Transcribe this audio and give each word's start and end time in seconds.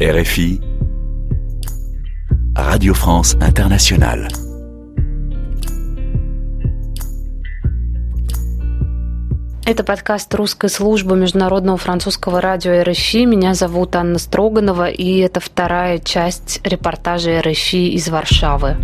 RFI, 0.00 0.58
Radio 2.56 2.94
France 2.94 3.36
Internationale. 3.38 4.28
Это 9.66 9.84
подкаст 9.84 10.34
русской 10.34 10.70
службы 10.70 11.18
Международного 11.18 11.76
французского 11.76 12.40
радио 12.40 12.82
РФИ. 12.82 13.26
Меня 13.26 13.52
зовут 13.52 13.94
Анна 13.94 14.18
Строганова, 14.18 14.88
и 14.88 15.18
это 15.18 15.38
вторая 15.38 15.98
часть 15.98 16.66
репортажа 16.66 17.42
РФИ 17.42 17.90
из 17.90 18.08
Варшавы. 18.08 18.78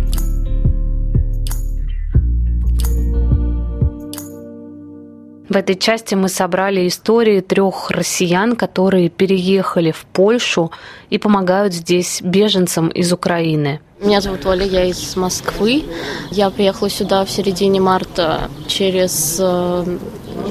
В 5.49 5.55
этой 5.55 5.75
части 5.75 6.13
мы 6.13 6.27
собрали 6.27 6.87
истории 6.87 7.39
трех 7.39 7.89
россиян, 7.91 8.55
которые 8.55 9.09
переехали 9.09 9.91
в 9.91 10.05
Польшу 10.05 10.71
и 11.09 11.17
помогают 11.17 11.73
здесь 11.73 12.21
беженцам 12.21 12.89
из 12.89 13.13
Украины. 13.13 13.79
Меня 14.01 14.21
зовут 14.21 14.45
Оля, 14.45 14.65
я 14.65 14.85
из 14.85 15.15
Москвы. 15.15 15.85
Я 16.31 16.49
приехала 16.49 16.89
сюда 16.89 17.25
в 17.25 17.31
середине 17.31 17.79
марта 17.79 18.49
через 18.67 19.37
э, 19.39 19.97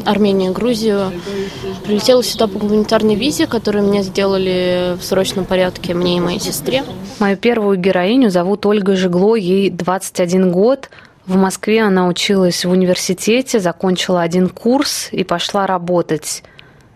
Армению 0.05 0.51
и 0.51 0.55
Грузию. 0.55 1.13
Прилетела 1.85 2.25
сюда 2.25 2.49
по 2.49 2.59
гуманитарной 2.59 3.15
визе, 3.15 3.47
которую 3.47 3.87
мне 3.87 4.03
сделали 4.03 4.97
в 4.99 5.05
срочном 5.05 5.45
порядке 5.45 5.95
мне 5.95 6.17
и 6.17 6.21
моей 6.21 6.41
сестре. 6.41 6.83
Мою 7.21 7.37
первую 7.37 7.77
героиню 7.77 8.31
зовут 8.31 8.67
Ольга 8.67 8.97
Жигло, 8.97 9.37
ей 9.37 9.71
21 9.71 10.51
год. 10.51 10.89
В 11.27 11.37
Москве 11.37 11.83
она 11.83 12.07
училась 12.07 12.65
в 12.65 12.71
университете, 12.71 13.59
закончила 13.59 14.23
один 14.23 14.49
курс 14.49 15.09
и 15.11 15.25
пошла 15.25 15.67
работать. 15.67 16.45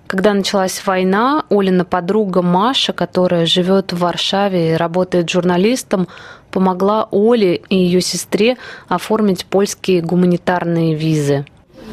Когда 0.07 0.35
началась 0.35 0.87
война, 0.87 1.45
Олина 1.51 1.85
подруга 1.85 2.41
Маша, 2.41 2.93
которая 2.93 3.45
живет 3.45 3.93
в 3.93 3.99
Варшаве 3.99 4.73
и 4.73 4.77
работает 4.77 5.29
журналистом, 5.29 6.07
помогла 6.53 7.09
Оле 7.11 7.57
и 7.57 7.77
ее 7.77 8.01
сестре 8.01 8.57
оформить 8.89 9.47
польские 9.47 10.01
гуманитарные 10.01 10.95
визы. 10.95 11.45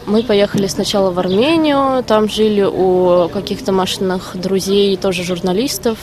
Мы 0.08 0.23
поехали 0.23 0.67
сначала 0.67 1.11
в 1.11 1.19
Армению, 1.19 2.02
там 2.02 2.30
жили 2.30 2.61
у 2.63 3.27
каких-то 3.27 3.73
Машиных 3.73 4.38
друзей, 4.38 4.95
тоже 4.95 5.25
журналистов. 5.25 5.97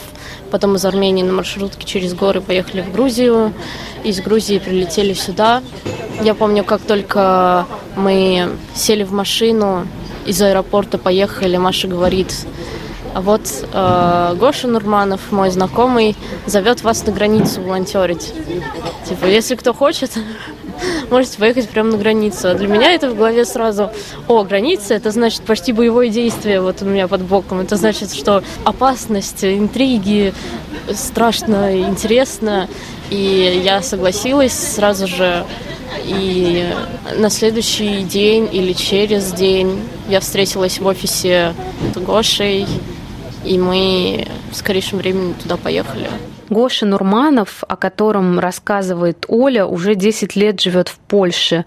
Потом 0.51 0.75
из 0.75 0.85
Армении 0.85 1.23
на 1.23 1.33
маршрутке 1.33 1.87
через 1.87 2.13
горы 2.13 2.39
поехали 2.39 2.81
в 2.81 2.91
Грузию. 2.91 3.51
Из 4.03 4.21
Грузии 4.21 4.59
прилетели 4.59 5.13
сюда. 5.13 5.63
Я 6.21 6.35
помню, 6.35 6.63
как 6.63 6.81
только 6.81 7.65
мы 7.95 8.51
сели 8.75 9.03
в 9.03 9.11
машину, 9.11 9.87
из 10.27 10.39
аэропорта 10.39 10.99
поехали, 10.99 11.57
Маша 11.57 11.87
говорит, 11.87 12.45
а 13.15 13.21
вот 13.21 13.43
э, 13.71 14.35
Гоша 14.37 14.67
Нурманов, 14.67 15.31
мой 15.31 15.49
знакомый, 15.49 16.17
зовет 16.45 16.83
вас 16.83 17.05
на 17.05 17.13
границу 17.13 17.61
волонтерить. 17.61 18.33
Типа, 19.07 19.25
если 19.25 19.55
кто 19.55 19.73
хочет, 19.73 20.11
можете 21.09 21.37
поехать 21.37 21.69
прямо 21.69 21.91
на 21.91 21.97
границу. 21.97 22.49
А 22.49 22.55
для 22.55 22.67
меня 22.67 22.91
это 22.91 23.09
в 23.09 23.15
голове 23.15 23.45
сразу, 23.45 23.89
о, 24.27 24.43
граница, 24.43 24.95
это 24.95 25.11
значит 25.11 25.43
почти 25.43 25.71
боевое 25.71 26.09
действие 26.09 26.59
вот 26.59 26.81
у 26.81 26.85
меня 26.85 27.07
под 27.07 27.21
боком. 27.21 27.61
Это 27.61 27.77
значит, 27.77 28.13
что 28.13 28.43
опасность, 28.65 29.45
интриги, 29.45 30.33
страшно, 30.93 31.73
интересно. 31.73 32.67
И 33.09 33.61
я 33.63 33.81
согласилась 33.81 34.51
сразу 34.51 35.07
же 35.07 35.45
и 36.03 36.67
на 37.15 37.29
следующий 37.29 38.03
день 38.03 38.49
или 38.51 38.73
через 38.73 39.31
день 39.31 39.79
я 40.09 40.19
встретилась 40.19 40.79
в 40.79 40.85
офисе 40.85 41.53
Гошей, 41.95 42.67
и 43.45 43.59
мы 43.59 44.27
в 44.51 44.55
скорейшем 44.55 44.99
времени 44.99 45.33
туда 45.33 45.57
поехали. 45.57 46.09
Гоша 46.49 46.85
Нурманов, 46.85 47.63
о 47.67 47.75
котором 47.75 48.39
рассказывает 48.39 49.25
Оля, 49.27 49.65
уже 49.65 49.95
10 49.95 50.35
лет 50.35 50.61
живет 50.61 50.89
в 50.89 50.97
Польше. 50.97 51.65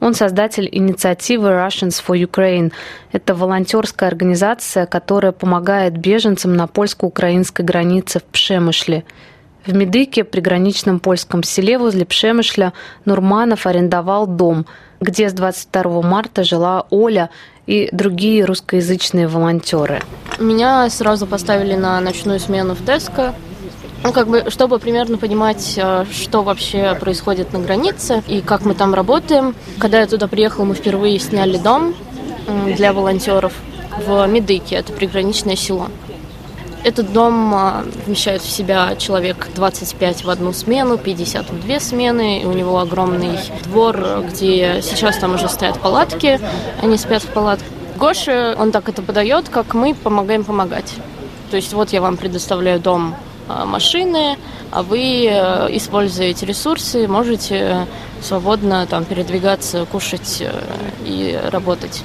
Он 0.00 0.14
создатель 0.14 0.68
инициативы 0.70 1.48
Russians 1.48 2.02
for 2.06 2.20
Ukraine. 2.20 2.72
Это 3.12 3.34
волонтерская 3.34 4.08
организация, 4.08 4.86
которая 4.86 5.32
помогает 5.32 5.96
беженцам 5.96 6.54
на 6.54 6.66
польско-украинской 6.66 7.62
границе 7.62 8.20
в 8.20 8.24
Пшемышле– 8.24 9.04
в 9.66 9.74
Медыке, 9.74 10.24
приграничном 10.24 11.00
польском 11.00 11.42
селе 11.42 11.78
возле 11.78 12.04
Пшемышля, 12.04 12.72
Нурманов 13.04 13.66
арендовал 13.66 14.26
дом, 14.26 14.66
где 15.00 15.28
с 15.28 15.32
22 15.32 16.02
марта 16.02 16.44
жила 16.44 16.86
Оля 16.90 17.30
и 17.66 17.88
другие 17.92 18.44
русскоязычные 18.44 19.28
волонтеры. 19.28 20.02
Меня 20.38 20.88
сразу 20.90 21.26
поставили 21.26 21.74
на 21.74 22.00
ночную 22.00 22.40
смену 22.40 22.74
в 22.74 22.84
Теско. 22.84 23.34
Ну, 24.04 24.12
как 24.12 24.28
бы, 24.28 24.44
чтобы 24.50 24.78
примерно 24.78 25.18
понимать, 25.18 25.74
э, 25.76 26.04
что 26.12 26.42
вообще 26.42 26.94
происходит 27.00 27.52
на 27.52 27.58
границе 27.58 28.22
и 28.28 28.40
как 28.40 28.64
мы 28.64 28.74
там 28.74 28.94
работаем. 28.94 29.54
Когда 29.78 30.00
я 30.00 30.06
туда 30.06 30.28
приехала, 30.28 30.64
мы 30.64 30.74
впервые 30.74 31.18
сняли 31.18 31.56
дом 31.56 31.94
для 32.76 32.92
волонтеров 32.92 33.52
в 34.06 34.26
Медыке, 34.26 34.76
это 34.76 34.92
приграничное 34.92 35.56
село. 35.56 35.88
Этот 36.86 37.12
дом 37.12 37.52
а, 37.52 37.84
вмещает 38.06 38.42
в 38.42 38.48
себя 38.48 38.94
человек 38.94 39.48
25 39.56 40.22
в 40.22 40.30
одну 40.30 40.52
смену, 40.52 40.96
50 40.96 41.50
в 41.50 41.60
две 41.60 41.80
смены. 41.80 42.42
И 42.42 42.44
у 42.44 42.52
него 42.52 42.78
огромный 42.78 43.40
двор, 43.64 44.22
где 44.28 44.80
сейчас 44.82 45.18
там 45.18 45.34
уже 45.34 45.48
стоят 45.48 45.80
палатки, 45.80 46.38
они 46.80 46.96
спят 46.96 47.24
в 47.24 47.26
палатках. 47.26 47.66
Гоша, 47.96 48.54
он 48.56 48.70
так 48.70 48.88
это 48.88 49.02
подает, 49.02 49.48
как 49.48 49.74
мы 49.74 49.96
помогаем 49.96 50.44
помогать. 50.44 50.94
То 51.50 51.56
есть 51.56 51.72
вот 51.72 51.92
я 51.92 52.00
вам 52.00 52.16
предоставляю 52.16 52.78
дом 52.78 53.16
а, 53.48 53.64
машины, 53.64 54.38
а 54.70 54.84
вы 54.84 55.26
э, 55.28 55.68
используете 55.76 56.46
ресурсы, 56.46 57.08
можете 57.08 57.88
свободно 58.20 58.86
там 58.86 59.04
передвигаться, 59.04 59.86
кушать 59.86 60.38
э, 60.40 60.52
и 61.04 61.36
работать. 61.50 62.04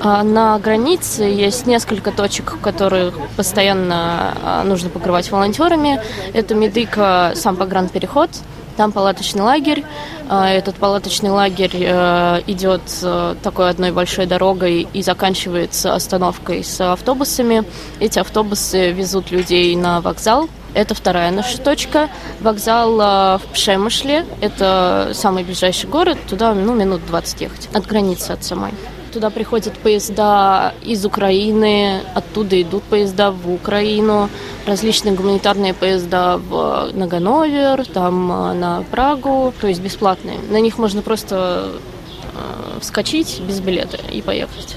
А, 0.00 0.22
на 0.22 0.58
границе 0.58 1.24
есть 1.24 1.66
несколько 1.66 2.12
точек, 2.12 2.58
которые 2.60 3.12
постоянно 3.36 4.34
а, 4.42 4.62
нужно 4.64 4.90
покрывать 4.90 5.30
волонтерами. 5.30 6.00
Это 6.34 6.54
Медыка, 6.54 7.32
сам 7.34 7.56
погранпереход, 7.56 8.30
там 8.76 8.92
палаточный 8.92 9.42
лагерь. 9.42 9.84
А, 10.28 10.50
этот 10.50 10.76
палаточный 10.76 11.30
лагерь 11.30 11.72
э, 11.74 12.42
идет 12.46 12.82
э, 13.02 13.36
такой 13.42 13.70
одной 13.70 13.92
большой 13.92 14.26
дорогой 14.26 14.86
и 14.92 15.02
заканчивается 15.02 15.94
остановкой 15.94 16.62
с 16.62 16.80
автобусами. 16.80 17.64
Эти 18.00 18.18
автобусы 18.18 18.92
везут 18.92 19.30
людей 19.30 19.74
на 19.76 20.00
вокзал. 20.00 20.48
Это 20.74 20.94
вторая 20.94 21.30
наша 21.30 21.58
точка. 21.58 22.10
Вокзал 22.40 23.00
э, 23.00 23.38
в 23.38 23.42
Пшемышле. 23.52 24.26
Это 24.40 25.12
самый 25.14 25.44
ближайший 25.44 25.88
город. 25.88 26.18
Туда 26.28 26.52
ну, 26.52 26.74
минут 26.74 27.06
20 27.06 27.40
ехать 27.40 27.68
от 27.72 27.86
границы 27.86 28.32
от 28.32 28.44
самой. 28.44 28.72
Туда 29.16 29.30
приходят 29.30 29.72
поезда 29.78 30.74
из 30.82 31.06
Украины, 31.06 32.02
оттуда 32.14 32.60
идут 32.60 32.82
поезда 32.82 33.30
в 33.30 33.50
Украину, 33.50 34.28
различные 34.66 35.14
гуманитарные 35.14 35.72
поезда 35.72 36.36
в, 36.36 36.90
на 36.92 37.06
Ганновер, 37.06 37.86
там 37.86 38.30
э, 38.30 38.52
на 38.52 38.84
Прагу, 38.90 39.54
то 39.58 39.68
есть 39.68 39.80
бесплатные. 39.80 40.36
На 40.50 40.60
них 40.60 40.76
можно 40.76 41.00
просто 41.00 41.70
э, 42.34 42.78
вскочить 42.82 43.40
без 43.40 43.60
билета 43.60 43.96
и 44.12 44.20
поехать. 44.20 44.76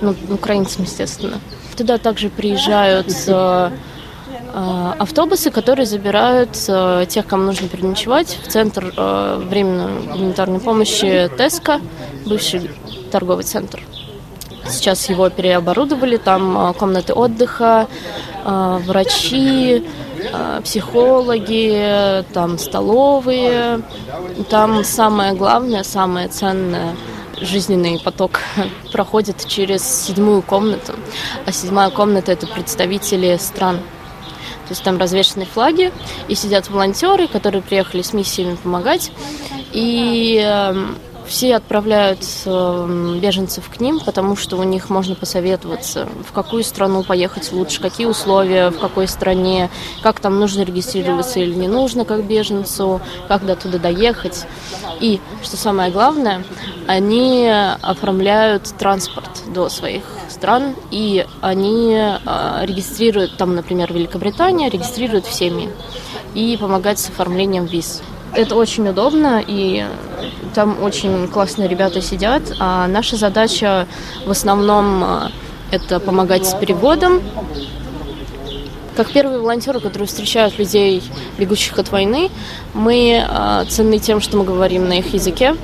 Ну, 0.00 0.14
украинцам, 0.30 0.84
естественно. 0.84 1.40
Туда 1.76 1.98
также 1.98 2.28
приезжают 2.28 3.12
э, 3.26 3.70
автобусы, 4.54 5.50
которые 5.50 5.86
забирают 5.86 6.50
э, 6.68 7.06
тех, 7.08 7.26
кому 7.26 7.44
нужно 7.46 7.66
переночевать, 7.66 8.38
в 8.44 8.46
центр 8.46 8.94
э, 8.96 9.42
временной 9.44 10.02
гуманитарной 10.02 10.60
помощи 10.60 11.28
ТЭСКО, 11.36 11.80
бывший 12.26 12.70
торговый 13.12 13.44
центр. 13.44 13.82
Сейчас 14.68 15.08
его 15.08 15.28
переоборудовали, 15.28 16.16
там 16.16 16.56
а, 16.56 16.72
комнаты 16.72 17.12
отдыха, 17.12 17.88
а, 18.44 18.78
врачи, 18.78 19.84
а, 20.32 20.60
психологи, 20.62 22.24
там 22.32 22.58
столовые. 22.58 23.82
Там 24.48 24.84
самое 24.84 25.34
главное, 25.34 25.82
самое 25.82 26.28
ценное 26.28 26.96
жизненный 27.40 27.98
поток 27.98 28.40
проходит 28.92 29.46
через 29.46 29.82
седьмую 29.82 30.42
комнату. 30.42 30.94
А 31.44 31.52
седьмая 31.52 31.90
комната– 31.90 32.32
это 32.32 32.46
представители 32.46 33.36
стран. 33.36 33.76
То 33.76 34.74
есть 34.74 34.84
там 34.84 34.96
развешаны 34.96 35.44
флаги, 35.44 35.92
и 36.28 36.34
сидят 36.34 36.70
волонтеры, 36.70 37.26
которые 37.26 37.62
приехали 37.62 38.02
с 38.02 38.12
миссиями 38.12 38.54
помогать. 38.54 39.10
И 39.72 40.40
эм, 40.42 40.96
все 41.26 41.56
отправляют 41.56 42.20
беженцев 42.44 43.68
к 43.68 43.80
ним, 43.80 44.00
потому 44.00 44.36
что 44.36 44.56
у 44.56 44.62
них 44.62 44.90
можно 44.90 45.14
посоветоваться, 45.14 46.08
в 46.28 46.32
какую 46.32 46.64
страну 46.64 47.02
поехать 47.02 47.52
лучше, 47.52 47.80
какие 47.80 48.06
условия, 48.06 48.70
в 48.70 48.78
какой 48.78 49.08
стране, 49.08 49.70
как 50.02 50.20
там 50.20 50.38
нужно 50.38 50.62
регистрироваться 50.62 51.40
или 51.40 51.54
не 51.54 51.68
нужно 51.68 52.04
как 52.04 52.24
беженцу, 52.24 53.00
как 53.28 53.46
до 53.46 53.56
туда 53.56 53.78
доехать. 53.78 54.46
И, 55.00 55.20
что 55.42 55.56
самое 55.56 55.90
главное, 55.90 56.44
они 56.86 57.50
оформляют 57.80 58.64
транспорт 58.78 59.30
до 59.46 59.68
своих 59.68 60.02
стран, 60.28 60.74
и 60.90 61.26
они 61.40 61.94
э, 61.94 62.66
регистрируют, 62.66 63.36
там, 63.36 63.54
например, 63.54 63.92
Великобритания, 63.92 64.68
регистрируют 64.68 65.26
в 65.26 65.32
семьи 65.32 65.68
и 66.34 66.56
помогать 66.56 66.98
с 66.98 67.08
оформлением 67.08 67.66
виз. 67.66 68.02
Это 68.34 68.56
очень 68.56 68.88
удобно, 68.88 69.42
и 69.46 69.84
там 70.54 70.82
очень 70.82 71.28
классные 71.28 71.68
ребята 71.68 72.00
сидят. 72.00 72.42
А 72.58 72.86
наша 72.86 73.16
задача 73.16 73.86
в 74.24 74.30
основном 74.30 75.04
э, 75.04 75.28
это 75.70 76.00
помогать 76.00 76.46
с 76.46 76.54
переводом. 76.54 77.20
Как 78.96 79.10
первые 79.10 79.38
волонтеры, 79.38 79.80
которые 79.80 80.06
встречают 80.06 80.58
людей, 80.58 81.02
бегущих 81.38 81.78
от 81.78 81.90
войны, 81.90 82.30
мы 82.72 83.22
э, 83.26 83.64
ценны 83.68 83.98
тем, 83.98 84.20
что 84.20 84.38
мы 84.38 84.44
говорим 84.44 84.88
на 84.88 84.98
их 84.98 85.12
языке. 85.12 85.54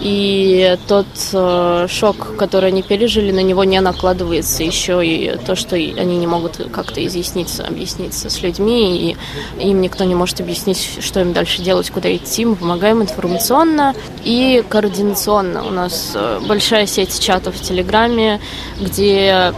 И 0.00 0.76
тот 0.86 1.06
э, 1.32 1.86
шок, 1.88 2.36
который 2.36 2.68
они 2.68 2.82
пережили, 2.82 3.32
на 3.32 3.42
него 3.42 3.64
не 3.64 3.80
накладывается 3.80 4.62
еще 4.62 5.04
и 5.04 5.36
то, 5.44 5.56
что 5.56 5.76
они 5.76 6.16
не 6.16 6.26
могут 6.26 6.68
как-то 6.72 7.04
изъясниться, 7.04 7.64
объясниться 7.64 8.30
с 8.30 8.42
людьми, 8.42 9.16
и 9.58 9.68
им 9.68 9.80
никто 9.80 10.04
не 10.04 10.14
может 10.14 10.40
объяснить, 10.40 10.98
что 11.00 11.20
им 11.20 11.32
дальше 11.32 11.62
делать, 11.62 11.90
куда 11.90 12.14
идти. 12.14 12.44
Мы 12.44 12.54
помогаем 12.54 13.02
информационно 13.02 13.94
и 14.24 14.64
координационно. 14.68 15.66
У 15.66 15.70
нас 15.70 16.12
э, 16.14 16.40
большая 16.46 16.86
сеть 16.86 17.18
чатов 17.18 17.56
в 17.56 17.60
Телеграме, 17.62 18.40
где 18.80 19.52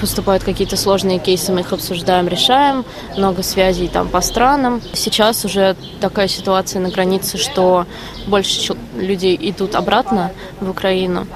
поступают 0.00 0.44
какие-то 0.44 0.76
сложные 0.76 1.18
кейсы, 1.18 1.52
мы 1.52 1.60
их 1.60 1.72
обсуждаем, 1.72 2.28
решаем, 2.28 2.84
много 3.16 3.42
связей 3.42 3.88
там 3.88 4.08
по 4.08 4.20
странам. 4.20 4.80
Сейчас 4.92 5.44
уже 5.44 5.76
такая 6.00 6.28
ситуация 6.28 6.80
на 6.80 6.90
границе, 6.90 7.38
что 7.38 7.86
больше 8.26 8.60
людей 8.98 9.38
идут 9.40 9.74
обратно 9.74 10.32
в 10.60 10.70
Украину, 10.70 11.26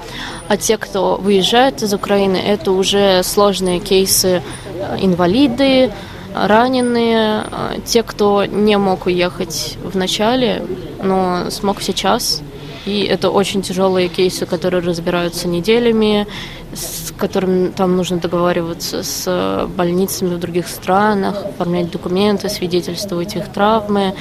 а 0.47 0.57
те, 0.57 0.77
кто 0.77 1.15
выезжает 1.15 1.81
из 1.81 1.93
Украины, 1.93 2.37
это 2.37 2.71
уже 2.71 3.23
сложные 3.23 3.79
кейсы 3.79 4.41
э, 4.75 4.97
инвалиды, 5.01 5.91
раненые, 6.33 7.43
э, 7.49 7.79
те, 7.85 8.03
кто 8.03 8.45
не 8.45 8.77
мог 8.77 9.05
уехать 9.05 9.77
в 9.83 9.95
начале, 9.97 10.65
но 11.01 11.49
смог 11.49 11.81
сейчас. 11.81 12.41
И 12.85 13.03
это 13.03 13.29
очень 13.29 13.61
тяжелые 13.61 14.09
кейсы, 14.09 14.45
которые 14.45 14.83
разбираются 14.83 15.47
неделями, 15.47 16.27
с 16.73 17.13
которым 17.17 17.71
там 17.71 17.95
нужно 17.95 18.17
договариваться 18.17 19.03
с 19.03 19.23
э, 19.25 19.67
больницами 19.67 20.35
в 20.35 20.39
других 20.39 20.67
странах, 20.67 21.45
оформлять 21.45 21.91
документы, 21.91 22.49
свидетельствовать 22.49 23.35
их 23.35 23.47
травмы. 23.49 24.13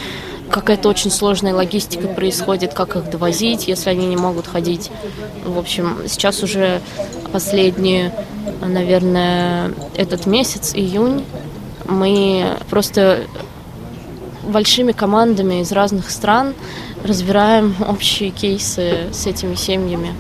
Какая-то 0.51 0.89
очень 0.89 1.11
сложная 1.11 1.55
логистика 1.55 2.09
происходит, 2.09 2.75
как 2.75 2.97
их 2.97 3.11
довозить, 3.11 3.69
если 3.69 3.91
они 3.91 4.07
не 4.07 4.17
могут 4.17 4.47
ходить. 4.47 4.91
В 5.45 5.59
общем, 5.59 5.99
сейчас 6.07 6.43
уже 6.43 6.81
последний, 7.33 8.11
наверное, 8.61 9.73
этот 9.97 10.27
месяц, 10.27 10.73
июнь, 10.75 11.25
мы 11.87 12.57
просто 12.69 13.25
большими 14.43 14.93
командами 14.93 15.61
из 15.61 15.73
разных 15.73 16.11
стран 16.11 16.55
разбираем 17.05 17.75
общие 17.87 18.31
кейсы 18.31 19.09
с 19.13 19.27
этими 19.27 19.55
семьями. 19.55 20.15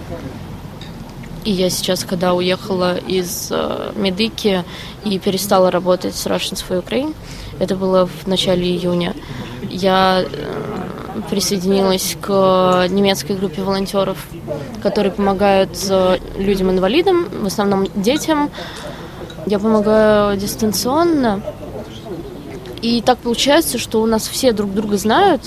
И 1.45 1.51
я 1.51 1.71
сейчас, 1.71 2.05
когда 2.05 2.35
уехала 2.35 2.97
из 2.97 3.49
э, 3.51 3.93
Медыки 3.97 4.65
и 5.05 5.19
перестала 5.19 5.73
работать 5.73 6.15
с 6.15 6.27
Russians 6.27 6.65
for 6.67 6.85
Ukraine, 6.85 7.15
это 7.59 7.75
было 7.75 8.07
в 8.07 8.29
начале 8.29 8.65
июня, 8.65 9.15
я 9.83 10.25
э, 10.25 11.21
присоединилась 11.29 12.17
к 12.21 12.87
немецкой 12.89 13.37
группе 13.37 13.63
волонтеров, 13.63 14.27
которые 14.83 15.13
помогают 15.13 15.77
э, 15.91 16.19
людям-инвалидам, 16.39 17.29
в 17.43 17.47
основном 17.47 17.87
детям. 17.95 18.51
Я 19.47 19.59
помогаю 19.59 20.37
дистанционно. 20.37 21.43
И 22.81 23.01
так 23.01 23.19
получается, 23.19 23.79
что 23.79 24.03
у 24.03 24.07
нас 24.07 24.27
все 24.27 24.53
друг 24.53 24.73
друга 24.73 24.97
знают, 24.97 25.43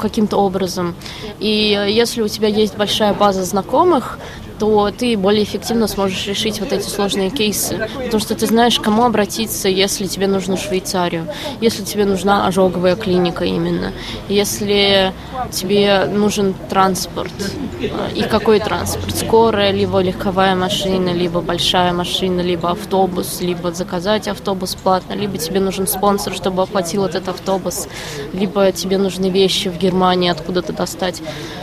каким-то 0.00 0.36
образом. 0.36 0.94
И 1.38 1.48
если 1.88 2.22
у 2.22 2.28
тебя 2.28 2.48
есть 2.48 2.76
большая 2.76 3.12
база 3.12 3.44
знакомых, 3.44 4.18
то 4.60 4.90
ты 4.90 5.16
более 5.16 5.42
эффективно 5.42 5.88
сможешь 5.88 6.26
решить 6.26 6.60
вот 6.60 6.72
эти 6.72 6.86
сложные 6.86 7.30
кейсы. 7.30 7.88
Потому 8.04 8.20
что 8.20 8.34
ты 8.34 8.46
знаешь, 8.46 8.78
к 8.78 8.82
кому 8.82 9.04
обратиться, 9.04 9.70
если 9.70 10.06
тебе 10.06 10.26
нужно 10.26 10.56
в 10.56 10.60
Швейцарию, 10.60 11.26
если 11.62 11.82
тебе 11.82 12.04
нужна 12.04 12.46
ожоговая 12.46 12.94
клиника 12.94 13.46
именно, 13.46 13.94
если 14.28 15.14
тебе 15.50 16.04
нужен 16.04 16.54
транспорт. 16.68 17.32
И 18.14 18.22
какой 18.22 18.60
транспорт? 18.60 19.16
Скорая, 19.16 19.72
либо 19.72 20.00
легковая 20.00 20.54
машина, 20.54 21.08
либо 21.08 21.40
большая 21.40 21.94
машина, 21.94 22.42
либо 22.42 22.72
автобус, 22.72 23.40
либо 23.40 23.72
заказать 23.72 24.28
автобус 24.28 24.74
платно, 24.74 25.14
либо 25.14 25.38
тебе 25.38 25.60
нужен 25.60 25.86
спонсор, 25.86 26.34
чтобы 26.34 26.62
оплатил 26.62 27.06
этот 27.06 27.28
автобус, 27.28 27.88
либо 28.34 28.70
тебе 28.72 28.98
нужны 28.98 29.30
вещи 29.30 29.68
в 29.68 29.78
Германии 29.78 30.28
откуда-то 30.30 30.74
достать. 30.74 31.22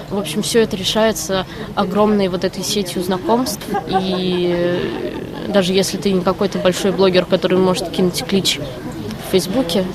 В 0.10 0.18
общем, 0.18 0.42
все 0.42 0.64
это 0.64 0.78
решается 0.78 1.46
огромной 1.76 2.30
вот 2.30 2.46
этой 2.46 2.64
сетью 2.64 2.87
знакомств. 2.96 3.64
И 3.88 5.18
даже 5.48 5.74
если 5.74 5.98
ты 5.98 6.12
не 6.12 6.22
какой-то 6.22 6.60
большой 6.60 6.92
блогер, 6.92 7.26
который 7.26 7.58
может 7.58 7.90
кинуть 7.90 8.24
клич 8.24 8.60
в 8.60 9.32
Фейсбуке 9.32 9.86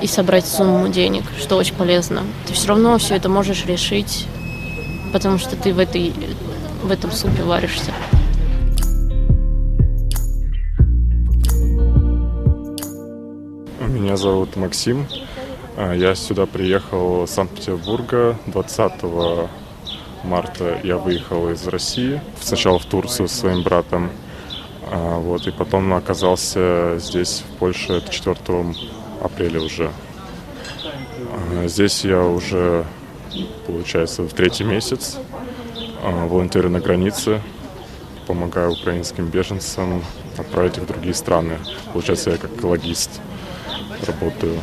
и 0.00 0.06
собрать 0.06 0.46
сумму 0.46 0.88
денег, 0.88 1.24
что 1.38 1.56
очень 1.56 1.74
полезно, 1.74 2.22
ты 2.46 2.52
все 2.52 2.68
равно 2.68 2.98
все 2.98 3.16
это 3.16 3.28
можешь 3.28 3.64
решить, 3.66 4.26
потому 5.12 5.38
что 5.38 5.56
ты 5.56 5.72
в, 5.72 5.78
этой, 5.78 6.12
в 6.82 6.90
этом 6.90 7.10
супе 7.12 7.42
варишься. 7.42 7.92
Меня 13.80 14.16
зовут 14.16 14.56
Максим. 14.56 15.06
А, 15.76 15.92
я 15.92 16.14
сюда 16.14 16.46
приехал 16.46 17.24
из 17.24 17.30
Санкт-Петербурга 17.30 18.38
20 18.46 18.92
марта. 20.26 20.80
Я 20.82 20.98
выехал 20.98 21.48
из 21.50 21.66
России. 21.66 22.20
Сначала 22.40 22.78
в 22.78 22.84
Турцию 22.84 23.28
со 23.28 23.36
своим 23.38 23.62
братом. 23.62 24.10
А, 24.90 25.18
вот, 25.18 25.46
и 25.46 25.50
потом 25.50 25.92
оказался 25.94 26.98
здесь, 26.98 27.42
в 27.48 27.58
Польше, 27.58 28.02
4 28.08 28.36
апреля 29.22 29.60
уже. 29.60 29.90
А, 31.52 31.66
здесь 31.66 32.04
я 32.04 32.22
уже, 32.22 32.84
получается, 33.66 34.22
в 34.22 34.32
третий 34.32 34.64
месяц. 34.64 35.18
Волонтерю 36.02 36.70
на 36.70 36.80
границе. 36.80 37.40
Помогаю 38.26 38.72
украинским 38.72 39.26
беженцам 39.26 40.02
отправить 40.36 40.76
их 40.76 40.84
в 40.84 40.86
другие 40.86 41.14
страны. 41.14 41.58
Получается, 41.92 42.30
я 42.30 42.36
как 42.36 42.62
логист 42.62 43.20
работаю. 44.06 44.60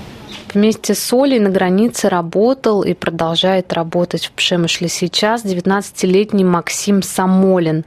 Вместе 0.54 0.94
с 0.94 1.12
Олей 1.12 1.40
на 1.40 1.50
границе 1.50 2.10
работал 2.10 2.84
и 2.84 2.94
продолжает 2.94 3.74
работать 3.74 4.28
в 4.28 4.32
Пшемышле 4.34 4.88
сейчас 4.88 5.44
19-летний 5.44 6.44
Максим 6.44 7.02
Самолин. 7.02 7.86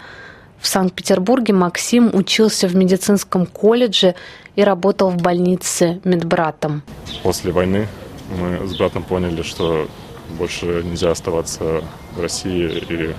В 0.59 0.67
Санкт-Петербурге 0.67 1.53
Максим 1.53 2.11
учился 2.13 2.67
в 2.67 2.75
медицинском 2.75 3.47
колледже 3.47 4.17
и 4.57 4.65
работал 4.65 5.11
в 5.11 5.17
больнице 5.19 6.01
медбратом. 6.03 6.83
После 7.23 7.53
войны 7.53 7.87
мы 8.37 8.67
с 8.67 8.77
братом 8.77 9.05
поняли, 9.05 9.43
что 9.43 9.87
больше 10.37 10.83
нельзя 10.83 11.13
оставаться 11.13 11.85
в 12.17 12.21
России. 12.21 12.83
И 12.89 13.15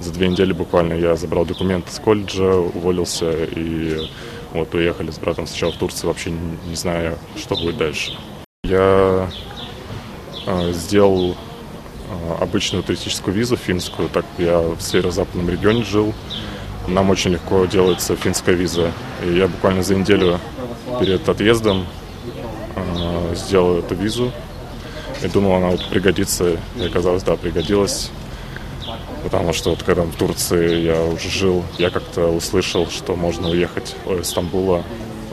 за 0.00 0.10
две 0.10 0.28
недели 0.28 0.54
буквально 0.54 0.94
я 0.94 1.16
забрал 1.16 1.44
документы 1.44 1.92
с 1.92 1.98
колледжа, 1.98 2.56
уволился 2.56 3.30
и 3.44 4.08
вот 4.54 4.74
уехали 4.74 5.10
с 5.10 5.18
братом 5.18 5.46
сначала 5.46 5.72
в 5.72 5.76
Турцию, 5.76 6.08
вообще 6.08 6.30
не 6.30 6.74
зная, 6.74 7.18
что 7.36 7.56
будет 7.56 7.76
дальше. 7.76 8.16
Я 8.68 9.30
э, 10.44 10.72
сделал 10.72 11.36
э, 11.36 12.34
обычную 12.40 12.82
туристическую 12.82 13.32
визу 13.32 13.56
финскую, 13.56 14.08
так 14.08 14.24
я 14.38 14.58
в 14.58 14.80
северо-западном 14.80 15.48
регионе 15.48 15.84
жил. 15.84 16.12
Нам 16.88 17.10
очень 17.10 17.30
легко 17.30 17.64
делается 17.66 18.16
финская 18.16 18.56
виза. 18.56 18.90
И 19.24 19.36
я 19.36 19.46
буквально 19.46 19.84
за 19.84 19.94
неделю 19.94 20.40
перед 20.98 21.28
отъездом 21.28 21.86
э, 22.74 23.34
сделал 23.36 23.78
эту 23.78 23.94
визу. 23.94 24.32
И 25.22 25.28
думал, 25.28 25.58
она 25.58 25.68
вот 25.68 25.88
пригодится. 25.88 26.56
И 26.76 26.86
оказалось, 26.86 27.22
да, 27.22 27.36
пригодилась. 27.36 28.10
Потому 29.22 29.52
что 29.52 29.70
вот 29.70 29.84
когда 29.84 30.02
в 30.02 30.16
Турции 30.16 30.80
я 30.80 31.04
уже 31.04 31.28
жил, 31.30 31.62
я 31.78 31.90
как-то 31.90 32.26
услышал, 32.26 32.88
что 32.90 33.14
можно 33.14 33.48
уехать 33.48 33.94
из 34.06 34.28
Стамбула 34.28 34.82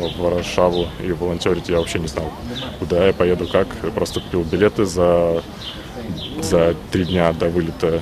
в 0.09 0.17
Варшаву 0.17 0.87
и 1.01 1.11
волонтерить 1.11 1.69
я 1.69 1.77
вообще 1.77 1.99
не 1.99 2.07
знал, 2.07 2.31
куда 2.79 3.07
я 3.07 3.13
поеду, 3.13 3.47
как. 3.47 3.67
Просто 3.93 4.19
купил 4.19 4.43
билеты 4.43 4.85
за, 4.85 5.43
за 6.41 6.75
три 6.91 7.05
дня 7.05 7.33
до 7.33 7.49
вылета 7.49 8.01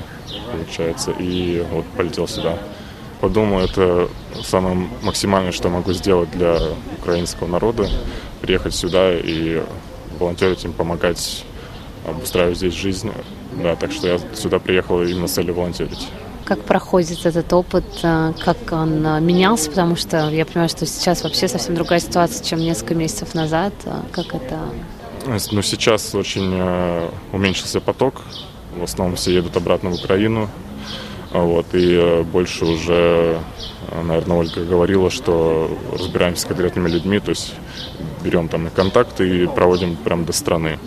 получается, 0.52 1.12
и 1.18 1.64
вот 1.70 1.84
полетел 1.96 2.28
сюда. 2.28 2.58
Подумал, 3.20 3.60
это 3.60 4.08
самое 4.42 4.88
максимальное, 5.02 5.52
что 5.52 5.68
могу 5.68 5.92
сделать 5.92 6.30
для 6.32 6.58
украинского 6.98 7.46
народа, 7.46 7.88
приехать 8.40 8.74
сюда 8.74 9.14
и 9.14 9.62
волонтерить 10.18 10.64
им, 10.64 10.72
помогать 10.72 11.44
обустраивать 12.06 12.58
здесь 12.58 12.74
жизнь. 12.74 13.12
Да, 13.52 13.76
так 13.76 13.92
что 13.92 14.08
я 14.08 14.18
сюда 14.34 14.58
приехал 14.58 15.02
именно 15.02 15.28
с 15.28 15.32
целью 15.32 15.54
волонтерить. 15.54 16.08
Как 16.44 16.62
проходит 16.62 17.24
этот 17.24 17.52
опыт, 17.52 17.84
э, 18.02 18.32
как 18.40 18.56
он 18.72 19.06
э, 19.06 19.20
менялся, 19.20 19.70
потому 19.70 19.96
что 19.96 20.28
я 20.30 20.44
понимаю, 20.44 20.68
что 20.68 20.86
сейчас 20.86 21.22
вообще 21.22 21.46
совсем 21.48 21.74
другая 21.74 22.00
ситуация, 22.00 22.44
чем 22.44 22.58
несколько 22.58 22.94
месяцев 22.94 23.34
назад. 23.34 23.72
Э, 23.84 24.00
как 24.10 24.34
это? 24.34 24.58
Ну, 25.26 25.62
сейчас 25.62 26.14
очень 26.14 26.60
уменьшился 27.32 27.80
поток. 27.80 28.22
В 28.76 28.82
основном 28.82 29.16
все 29.16 29.34
едут 29.34 29.56
обратно 29.56 29.90
в 29.90 29.94
Украину. 29.94 30.48
Вот, 31.32 31.66
и 31.72 32.24
больше 32.30 32.66
уже, 32.66 33.38
наверное, 34.04 34.36
Ольга 34.36 34.64
говорила, 34.64 35.10
что 35.10 35.70
разбираемся 35.92 36.42
с 36.42 36.44
конкретными 36.44 36.88
людьми, 36.90 37.20
то 37.20 37.30
есть 37.30 37.54
берем 38.22 38.48
там 38.48 38.68
контакты 38.68 39.44
и 39.44 39.46
проводим 39.46 39.96
прям 39.96 40.24
до 40.24 40.32
страны. 40.32 40.78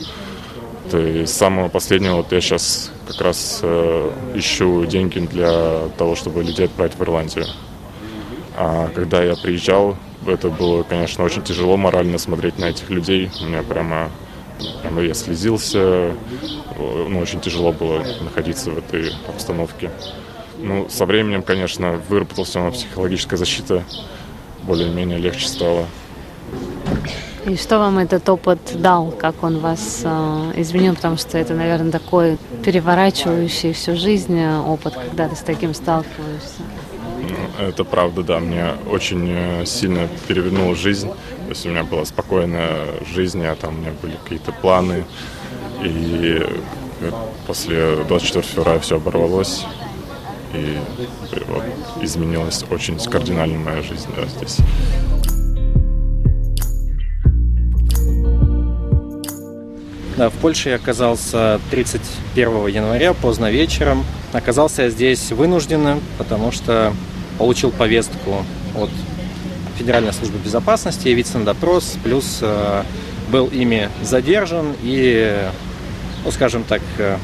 То 0.92 1.00
есть 1.00 1.34
с 1.34 1.38
самого 1.38 1.70
последнего 1.70 2.18
вот 2.18 2.32
я 2.32 2.42
сейчас 2.42 2.92
как 3.08 3.22
раз 3.22 3.60
э, 3.62 4.12
ищу 4.36 4.86
деньги 4.86 5.20
для 5.20 5.90
того, 5.98 6.16
чтобы 6.16 6.44
людей 6.44 6.66
отправить 6.66 6.96
в 6.96 7.02
Ирландию. 7.02 7.46
А 8.58 8.90
когда 8.94 9.22
я 9.24 9.36
приезжал, 9.36 9.98
это 10.26 10.50
было, 10.50 10.84
конечно, 10.84 11.24
очень 11.24 11.44
тяжело 11.44 11.78
морально 11.78 12.18
смотреть 12.18 12.58
на 12.58 12.66
этих 12.66 12.90
людей. 12.90 13.30
У 13.42 13.46
меня 13.46 13.64
прямо, 13.64 14.10
прямо 14.82 15.02
я 15.02 15.14
слезился. 15.14 16.14
Ну, 16.78 17.20
очень 17.20 17.42
тяжело 17.42 17.72
было 17.72 18.04
находиться 18.22 18.72
в 18.72 18.78
этой 18.78 19.12
обстановке. 19.28 19.92
Ну, 20.58 20.88
со 20.90 21.06
временем, 21.06 21.44
конечно, 21.44 22.02
выработалась 22.10 22.56
она 22.56 22.72
психологическая 22.72 23.38
защита. 23.38 23.84
Более-менее 24.64 25.20
легче 25.20 25.48
стало. 25.48 25.86
И 27.46 27.58
что 27.58 27.78
вам 27.78 28.00
этот 28.00 28.28
опыт 28.28 28.60
дал, 28.74 29.12
как 29.12 29.44
он 29.44 29.60
вас 29.60 30.02
э, 30.04 30.54
изменил? 30.56 30.96
Потому 30.96 31.16
что 31.18 31.38
это, 31.38 31.54
наверное, 31.54 31.92
такой 31.92 32.40
переворачивающий 32.64 33.72
всю 33.74 33.96
жизнь 33.96 34.40
э, 34.40 34.60
опыт, 34.60 34.96
когда 34.96 35.28
ты 35.28 35.36
с 35.36 35.42
таким 35.42 35.75
сталкиваешься. 35.75 36.64
Ну, 37.22 37.64
это 37.64 37.84
правда, 37.84 38.24
да. 38.24 38.40
Мне 38.40 38.72
очень 38.90 39.30
э, 39.30 39.66
сильно 39.66 40.08
перевернула 40.28 40.75
жизнь. 40.75 41.08
То 41.10 41.50
есть 41.50 41.66
у 41.68 41.70
меня 41.70 41.84
была 41.84 42.04
спокойная 42.06 42.88
жизнь, 43.14 43.46
а 43.46 43.56
там 43.56 43.75
у 43.75 43.78
меня 43.78 43.92
были 44.02 44.18
какие-то 44.24 44.52
планы. 44.52 45.06
И 45.84 46.44
после 47.46 47.98
24 48.08 48.44
февраля 48.44 48.80
все 48.80 48.96
оборвалось. 48.96 49.66
И 50.56 50.80
вот, 51.48 51.64
изменилась 52.02 52.66
очень 52.72 52.98
кардинально 52.98 53.60
моя 53.60 53.84
жизнь 53.84 54.10
да, 54.16 54.25
здесь. 54.25 54.58
В 60.17 60.31
Польше 60.41 60.69
я 60.69 60.75
оказался 60.75 61.60
31 61.72 62.67
января, 62.67 63.13
поздно 63.13 63.51
вечером. 63.51 64.05
Оказался 64.34 64.84
я 64.84 64.89
здесь 64.89 65.31
вынужденным, 65.31 66.01
потому 66.17 66.51
что 66.51 66.93
получил 67.38 67.72
повестку 67.72 68.45
от 68.75 68.89
Федеральной 69.77 70.13
службы 70.13 70.38
безопасности 70.38 71.10
явиться 71.10 71.38
на 71.38 71.45
допрос, 71.45 71.98
плюс 72.03 72.39
э, 72.41 72.84
был 73.29 73.48
ими 73.48 73.89
задержан 74.01 74.74
и, 74.81 75.38
ну, 76.24 76.31
скажем 76.31 76.63
так, 76.63 76.81
э, 76.98 77.17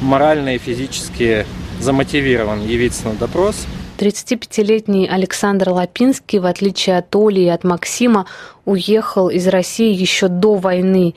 морально 0.00 0.54
и 0.54 0.58
физически 0.58 1.44
замотивирован 1.80 2.64
явиться 2.64 3.08
на 3.08 3.14
допрос. 3.14 3.66
35-летний 3.98 5.08
Александр 5.08 5.70
Лапинский, 5.70 6.38
в 6.38 6.46
отличие 6.46 6.98
от 6.98 7.14
Оли 7.16 7.40
и 7.40 7.48
от 7.48 7.64
Максима, 7.64 8.26
уехал 8.64 9.30
из 9.30 9.46
России 9.48 9.92
еще 9.92 10.28
до 10.28 10.54
войны. 10.56 11.14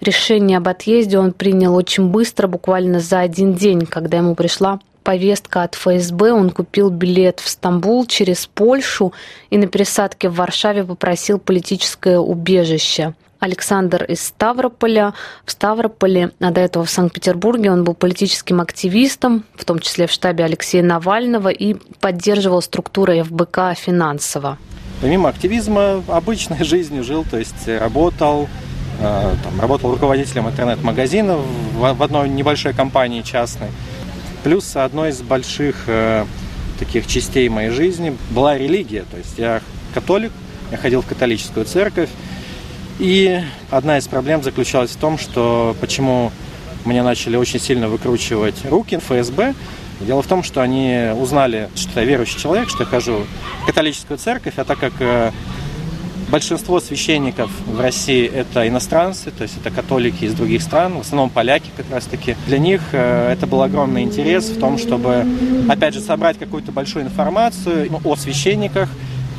Решение 0.00 0.56
об 0.56 0.68
отъезде 0.68 1.18
он 1.18 1.32
принял 1.32 1.74
очень 1.74 2.08
быстро, 2.08 2.46
буквально 2.46 3.00
за 3.00 3.20
один 3.20 3.54
день, 3.54 3.84
когда 3.84 4.18
ему 4.18 4.34
пришла 4.34 4.80
повестка 5.02 5.62
от 5.62 5.74
ФСБ. 5.74 6.32
Он 6.32 6.50
купил 6.50 6.88
билет 6.90 7.40
в 7.40 7.48
Стамбул 7.48 8.06
через 8.06 8.46
Польшу 8.46 9.12
и 9.50 9.58
на 9.58 9.66
пересадке 9.66 10.28
в 10.28 10.36
Варшаве 10.36 10.84
попросил 10.84 11.38
политическое 11.38 12.18
убежище. 12.18 13.14
Александр 13.40 14.04
из 14.04 14.24
Ставрополя. 14.24 15.14
В 15.44 15.50
Ставрополе, 15.50 16.30
а 16.40 16.50
до 16.50 16.60
этого 16.60 16.84
в 16.84 16.90
Санкт-Петербурге 16.90 17.70
он 17.70 17.84
был 17.84 17.94
политическим 17.94 18.60
активистом, 18.60 19.44
в 19.54 19.64
том 19.64 19.80
числе 19.80 20.06
в 20.06 20.10
штабе 20.10 20.44
Алексея 20.44 20.82
Навального, 20.82 21.48
и 21.48 21.74
поддерживал 22.00 22.60
структуры 22.60 23.22
ФБК 23.22 23.74
финансово. 23.74 24.58
Помимо 25.00 25.30
активизма, 25.30 26.04
обычной 26.08 26.62
жизнью 26.64 27.02
жил, 27.02 27.24
то 27.30 27.38
есть 27.38 27.66
работал, 27.66 28.48
там, 29.00 29.60
работал 29.60 29.90
руководителем 29.90 30.48
интернет-магазина 30.48 31.38
в 31.74 32.02
одной 32.02 32.28
небольшой 32.28 32.74
компании 32.74 33.22
частной. 33.22 33.68
Плюс 34.42 34.76
одной 34.76 35.10
из 35.10 35.22
больших 35.22 35.84
э, 35.86 36.24
таких 36.78 37.06
частей 37.06 37.48
моей 37.48 37.70
жизни 37.70 38.16
была 38.30 38.56
религия. 38.56 39.04
То 39.10 39.16
есть 39.16 39.38
я 39.38 39.60
католик, 39.94 40.32
я 40.70 40.76
ходил 40.76 41.02
в 41.02 41.06
католическую 41.06 41.66
церковь. 41.66 42.10
И 42.98 43.40
одна 43.70 43.98
из 43.98 44.06
проблем 44.08 44.42
заключалась 44.42 44.90
в 44.90 44.96
том, 44.96 45.18
что 45.18 45.74
почему 45.80 46.32
мне 46.84 47.02
начали 47.02 47.36
очень 47.36 47.60
сильно 47.60 47.88
выкручивать 47.88 48.64
руки 48.64 48.98
ФСБ. 48.98 49.54
Дело 50.00 50.22
в 50.22 50.26
том, 50.26 50.42
что 50.42 50.62
они 50.62 51.10
узнали, 51.18 51.68
что 51.74 52.00
я 52.00 52.06
верующий 52.06 52.38
человек, 52.38 52.70
что 52.70 52.84
я 52.84 52.88
хожу 52.88 53.26
в 53.62 53.66
католическую 53.66 54.18
церковь, 54.18 54.54
а 54.56 54.64
так 54.64 54.78
как 54.78 54.92
э, 55.00 55.30
Большинство 56.30 56.78
священников 56.78 57.50
в 57.66 57.80
России 57.80 58.24
это 58.24 58.68
иностранцы, 58.68 59.32
то 59.32 59.42
есть 59.42 59.56
это 59.56 59.70
католики 59.70 60.24
из 60.24 60.34
других 60.34 60.62
стран, 60.62 60.98
в 60.98 61.00
основном 61.00 61.28
поляки 61.28 61.70
как 61.76 61.90
раз 61.90 62.04
таки. 62.04 62.36
Для 62.46 62.58
них 62.58 62.80
э, 62.92 63.32
это 63.32 63.48
был 63.48 63.62
огромный 63.62 64.02
интерес 64.02 64.44
в 64.44 64.60
том, 64.60 64.78
чтобы, 64.78 65.26
опять 65.68 65.94
же, 65.94 66.00
собрать 66.00 66.38
какую-то 66.38 66.70
большую 66.70 67.06
информацию 67.06 67.90
ну, 67.90 68.00
о 68.04 68.14
священниках, 68.14 68.88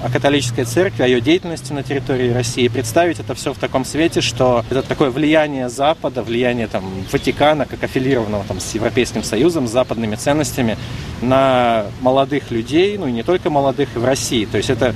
о 0.04 0.10
католической 0.10 0.66
церкви, 0.66 1.04
о 1.04 1.08
ее 1.08 1.22
деятельности 1.22 1.72
на 1.72 1.84
территории 1.84 2.34
России, 2.34 2.68
представить 2.68 3.22
это 3.22 3.36
все 3.36 3.54
в 3.54 3.58
таком 3.58 3.86
свете, 3.86 4.20
что 4.20 4.66
это 4.70 4.82
такое 4.82 5.12
влияние 5.12 5.70
Запада, 5.70 6.24
влияние 6.24 6.68
там, 6.68 6.84
Ватикана, 7.10 7.66
как 7.66 7.84
аффилированного 7.84 8.44
там, 8.46 8.60
с 8.60 8.74
Европейским 8.74 9.24
Союзом, 9.24 9.68
с 9.68 9.72
западными 9.72 10.16
ценностями 10.16 10.78
на 11.22 11.86
молодых 12.02 12.52
людей, 12.52 12.98
ну 12.98 13.08
и 13.08 13.14
не 13.14 13.24
только 13.24 13.50
молодых, 13.50 13.90
и 13.96 14.00
в 14.00 14.04
России. 14.04 14.46
То 14.46 14.58
есть 14.58 14.70
это 14.70 14.94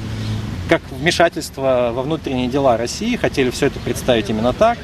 как 0.69 0.81
вмешательство 0.91 1.91
во 1.93 2.01
внутренние 2.01 2.47
дела 2.47 2.77
России, 2.77 3.15
хотели 3.15 3.49
все 3.49 3.67
это 3.67 3.79
представить 3.79 4.29
именно 4.29 4.53
так, 4.53 4.77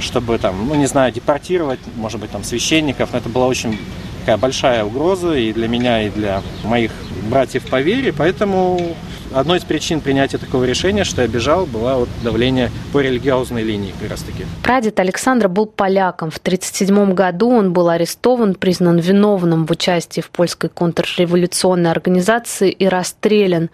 чтобы 0.00 0.38
там, 0.38 0.68
ну 0.68 0.74
не 0.74 0.86
знаю, 0.86 1.12
депортировать, 1.12 1.80
может 1.96 2.20
быть, 2.20 2.30
там 2.30 2.44
священников, 2.44 3.10
но 3.12 3.18
это 3.18 3.28
была 3.28 3.46
очень 3.46 3.78
такая 4.20 4.36
большая 4.36 4.84
угроза 4.84 5.34
и 5.34 5.52
для 5.52 5.68
меня, 5.68 6.02
и 6.02 6.10
для 6.10 6.42
моих 6.64 6.92
братьев 7.28 7.68
по 7.68 7.80
вере, 7.80 8.12
поэтому 8.12 8.94
одной 9.34 9.58
из 9.58 9.64
причин 9.64 10.00
принятия 10.00 10.38
такого 10.38 10.64
решения, 10.64 11.04
что 11.04 11.22
я 11.22 11.28
бежал, 11.28 11.66
была 11.66 11.96
вот 11.96 12.08
давление 12.22 12.70
по 12.92 13.00
религиозной 13.00 13.62
линии 13.62 13.92
как 14.00 14.10
раз 14.10 14.22
таки. 14.22 14.44
Прадед 14.62 14.98
Александра 15.00 15.48
был 15.48 15.66
поляком. 15.66 16.30
В 16.30 16.38
1937 16.38 17.14
году 17.14 17.50
он 17.50 17.72
был 17.72 17.88
арестован, 17.88 18.54
признан 18.54 18.98
виновным 18.98 19.66
в 19.66 19.70
участии 19.70 20.20
в 20.20 20.30
польской 20.30 20.70
контрреволюционной 20.70 21.90
организации 21.90 22.70
и 22.70 22.86
расстрелян. 22.86 23.70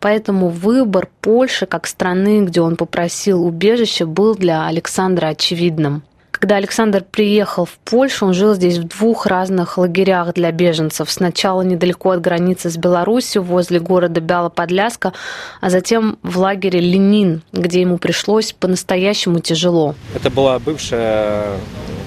Поэтому 0.00 0.48
выбор 0.48 1.08
Польши 1.20 1.66
как 1.66 1.86
страны, 1.86 2.42
где 2.44 2.60
он 2.60 2.76
попросил 2.76 3.44
убежище, 3.44 4.06
был 4.06 4.34
для 4.34 4.66
Александра 4.66 5.28
очевидным. 5.28 6.02
Когда 6.30 6.56
Александр 6.56 7.04
приехал 7.04 7.66
в 7.66 7.76
Польшу, 7.84 8.24
он 8.24 8.32
жил 8.32 8.54
здесь 8.54 8.78
в 8.78 8.84
двух 8.84 9.26
разных 9.26 9.76
лагерях 9.76 10.32
для 10.32 10.50
беженцев. 10.52 11.10
Сначала 11.10 11.60
недалеко 11.60 12.12
от 12.12 12.22
границы 12.22 12.70
с 12.70 12.78
Беларусью, 12.78 13.42
возле 13.42 13.78
города 13.78 14.22
Бяло-Подляска, 14.22 15.12
а 15.60 15.68
затем 15.68 16.18
в 16.22 16.38
лагере 16.38 16.80
Ленин, 16.80 17.42
где 17.52 17.82
ему 17.82 17.98
пришлось 17.98 18.52
по-настоящему 18.52 19.40
тяжело. 19.40 19.94
Это 20.14 20.30
была 20.30 20.58
бывшая 20.58 21.58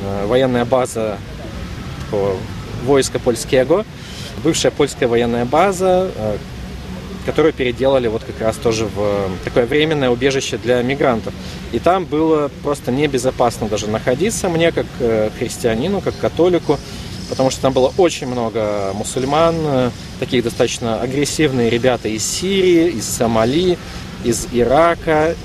э, 0.04 0.26
военная 0.26 0.66
база 0.66 1.18
войска 2.84 3.20
Польского, 3.20 3.86
бывшая 4.44 4.72
польская 4.72 5.08
военная 5.08 5.46
база, 5.46 6.10
э, 6.16 6.38
которую 7.26 7.54
переделали 7.54 8.08
вот 8.08 8.24
как 8.24 8.40
раз 8.42 8.56
тоже 8.58 8.86
в 8.86 8.98
э, 8.98 9.28
такое 9.44 9.66
временное 9.66 10.10
убежище 10.10 10.58
для 10.58 10.82
мигрантов. 10.82 11.34
И 11.72 11.80
там 11.80 12.06
было 12.06 12.50
просто 12.64 12.92
небезопасно 12.92 13.68
даже 13.68 13.88
находиться 13.88 14.50
мне, 14.50 14.72
как 14.72 14.86
э, 15.00 15.30
христианину, 15.38 16.02
как 16.02 16.18
католику, 16.18 16.80
потому 17.30 17.50
что 17.50 17.62
там 17.62 17.74
было 17.74 17.94
очень 17.98 18.28
много 18.28 18.92
мусульман, 18.94 19.56
э, 19.58 19.90
таких 20.20 20.44
достаточно 20.44 21.02
агрессивные 21.02 21.70
ребята 21.70 22.08
из 22.10 22.26
Сирии, 22.26 22.90
из 22.90 23.06
Сомали, 23.06 23.78
из 24.24 24.48
Ирака, 24.52 25.36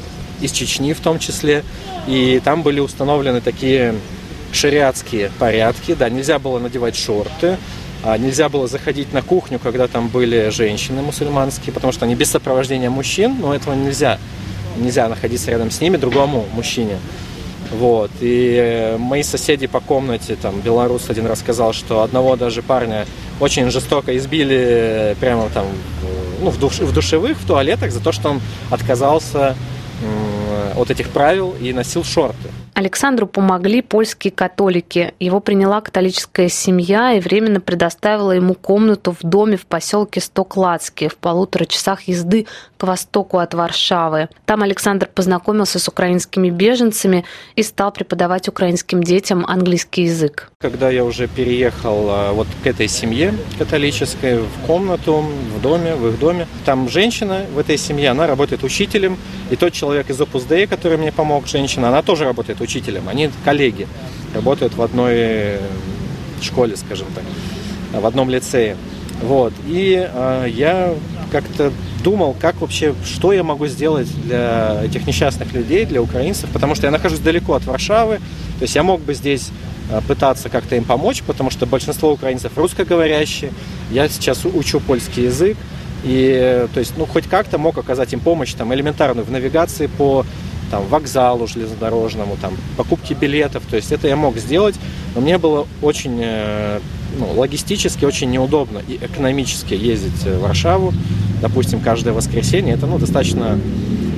из 0.41 0.53
Чечни 0.53 0.93
в 0.93 1.01
том 1.01 1.19
числе. 1.19 1.65
И 2.07 2.41
там 2.45 2.63
были 2.63 2.81
установлены 2.81 3.41
такие 3.41 3.95
шариатские 4.53 5.31
порядки, 5.39 5.95
да, 5.95 6.09
нельзя 6.09 6.39
было 6.39 6.59
надевать 6.59 6.97
шорты, 6.97 7.59
нельзя 8.05 8.49
было 8.49 8.67
заходить 8.67 9.13
на 9.13 9.23
кухню, 9.23 9.59
когда 9.59 9.89
там 9.89 10.09
были 10.09 10.51
женщины 10.51 11.03
мусульманские, 11.03 11.73
потому 11.73 11.93
что 11.93 12.05
они 12.05 12.15
без 12.15 12.31
сопровождения 12.31 12.91
мужчин, 12.91 13.37
но 13.41 13.55
этого 13.55 13.75
нельзя. 13.75 14.19
Нельзя 14.77 15.09
находиться 15.09 15.51
рядом 15.51 15.71
с 15.71 15.81
ними 15.81 15.97
другому 15.97 16.47
мужчине. 16.53 16.99
Вот. 17.73 18.11
И 18.21 18.97
мои 18.99 19.23
соседи 19.23 19.67
по 19.67 19.81
комнате, 19.81 20.37
там, 20.41 20.61
белорус 20.61 21.11
один 21.11 21.27
рассказал, 21.27 21.73
что 21.73 22.03
одного 22.03 22.37
даже 22.37 22.63
парня 22.63 23.07
очень 23.41 23.71
жестоко 23.71 24.17
избили 24.17 25.17
прямо 25.21 25.49
там 25.51 25.67
ну, 26.41 26.51
в, 26.51 26.59
душ, 26.59 26.79
в 26.79 26.93
душевых, 26.93 27.37
в 27.39 27.47
туалетах 27.47 27.93
за 27.93 28.01
то, 28.01 28.13
что 28.13 28.31
он 28.31 28.41
отказался 28.71 29.57
от 30.77 30.91
этих 30.91 31.11
правил 31.11 31.55
и 31.61 31.73
носил 31.73 32.05
шорты. 32.05 32.49
Александру 32.79 33.27
помогли 33.27 33.83
польские 33.83 34.31
католики. 34.31 35.13
Его 35.19 35.41
приняла 35.41 35.81
католическая 35.81 36.49
семья 36.49 37.15
и 37.15 37.19
временно 37.19 37.61
предоставила 37.61 38.31
ему 38.31 38.55
комнату 38.55 39.17
в 39.21 39.27
доме 39.27 39.57
в 39.57 39.67
поселке 39.67 40.21
Стокладске 40.21 41.09
в 41.09 41.17
полутора 41.17 41.65
часах 41.65 42.03
езды 42.03 42.47
к 42.77 42.85
востоку 42.85 43.39
от 43.39 43.53
Варшавы. 43.53 44.29
Там 44.47 44.63
Александр 44.63 45.09
познакомился 45.13 45.81
с 45.81 45.89
украинскими 45.89 46.51
беженцами 46.51 47.25
и 47.57 47.65
стал 47.65 47.91
преподавать 47.91 48.49
украинским 48.49 49.03
детям 49.03 49.45
английский 49.45 50.03
язык. 50.05 50.53
Когда 50.61 50.89
я 50.89 51.05
уже 51.05 51.27
переехал 51.27 52.07
а, 52.09 52.33
вот 52.33 52.47
к 52.63 52.67
этой 52.69 52.87
семье 52.87 53.35
католической, 53.59 54.39
в 54.39 54.67
комнату, 54.69 55.25
в 55.57 55.61
доме, 55.61 55.97
в 55.97 56.07
их 56.11 56.21
доме, 56.21 56.47
там 56.65 56.89
женщина 56.89 57.45
в 57.53 57.59
этой 57.59 57.77
семье, 57.77 58.11
она 58.11 58.29
работает 58.29 58.63
учителем, 58.63 59.17
и 59.51 59.57
тот 59.57 59.73
человек 59.73 60.11
из 60.11 60.21
Opus 60.21 60.47
Dei, 60.49 60.69
который 60.69 60.97
мне 60.97 61.11
помог, 61.11 61.49
женщина, 61.49 61.89
она 61.89 62.03
тоже 62.03 62.25
работает 62.25 62.61
учителем. 62.61 62.68
Они 63.09 63.31
коллеги, 63.45 63.87
работают 64.35 64.75
в 64.75 64.83
одной 64.83 65.59
школе, 66.41 66.77
скажем 66.77 67.09
так, 67.15 67.25
в 68.01 68.07
одном 68.07 68.31
лицее. 68.31 68.77
Вот. 69.23 69.53
И 69.67 70.09
э, 70.09 70.47
я 70.49 70.95
как-то 71.33 71.73
думал, 72.05 72.37
как 72.41 72.61
вообще, 72.61 72.95
что 73.05 73.33
я 73.33 73.43
могу 73.43 73.67
сделать 73.67 74.09
для 74.25 74.81
этих 74.85 75.07
несчастных 75.07 75.53
людей, 75.53 75.85
для 75.85 76.01
украинцев, 76.01 76.49
потому 76.53 76.75
что 76.75 76.87
я 76.87 76.93
нахожусь 76.93 77.19
далеко 77.19 77.55
от 77.55 77.65
Варшавы, 77.65 78.19
то 78.19 78.63
есть 78.63 78.77
я 78.77 78.85
мог 78.85 79.01
бы 79.01 79.15
здесь 79.15 79.51
пытаться 80.07 80.49
как-то 80.49 80.77
им 80.77 80.85
помочь, 80.85 81.23
потому 81.23 81.51
что 81.51 81.67
большинство 81.67 82.13
украинцев 82.13 82.53
русскоговорящие, 82.57 83.53
я 83.91 84.09
сейчас 84.09 84.45
учу 84.45 84.81
польский 84.81 85.25
язык, 85.25 85.57
и 86.05 86.67
то 86.73 86.81
есть, 86.81 86.95
ну, 86.97 87.07
хоть 87.07 87.27
как-то 87.27 87.59
мог 87.59 87.79
оказать 87.79 88.13
им 88.13 88.21
помощь 88.21 88.53
там, 88.55 88.73
элементарную 88.73 89.25
в 89.25 89.31
навигации 89.31 89.87
по 89.87 90.25
там, 90.71 90.87
вокзалу 90.87 91.47
железнодорожному, 91.47 92.37
там, 92.41 92.57
покупке 92.77 93.15
билетов. 93.15 93.65
То 93.69 93.77
есть 93.77 93.93
это 93.93 94.09
я 94.09 94.17
мог 94.17 94.37
сделать, 94.37 94.77
но 95.15 95.21
мне 95.21 95.39
было 95.39 95.67
очень 95.83 96.19
э, 96.23 96.81
ну, 97.19 97.33
логистически 97.33 98.05
очень 98.05 98.31
неудобно 98.31 98.81
и 98.87 98.97
экономически 98.97 99.75
ездить 99.75 100.23
в 100.25 100.41
Варшаву, 100.41 100.93
допустим, 101.41 101.81
каждое 101.81 102.13
воскресенье. 102.13 102.75
Это 102.75 102.87
ну, 102.87 102.99
достаточно 102.99 103.59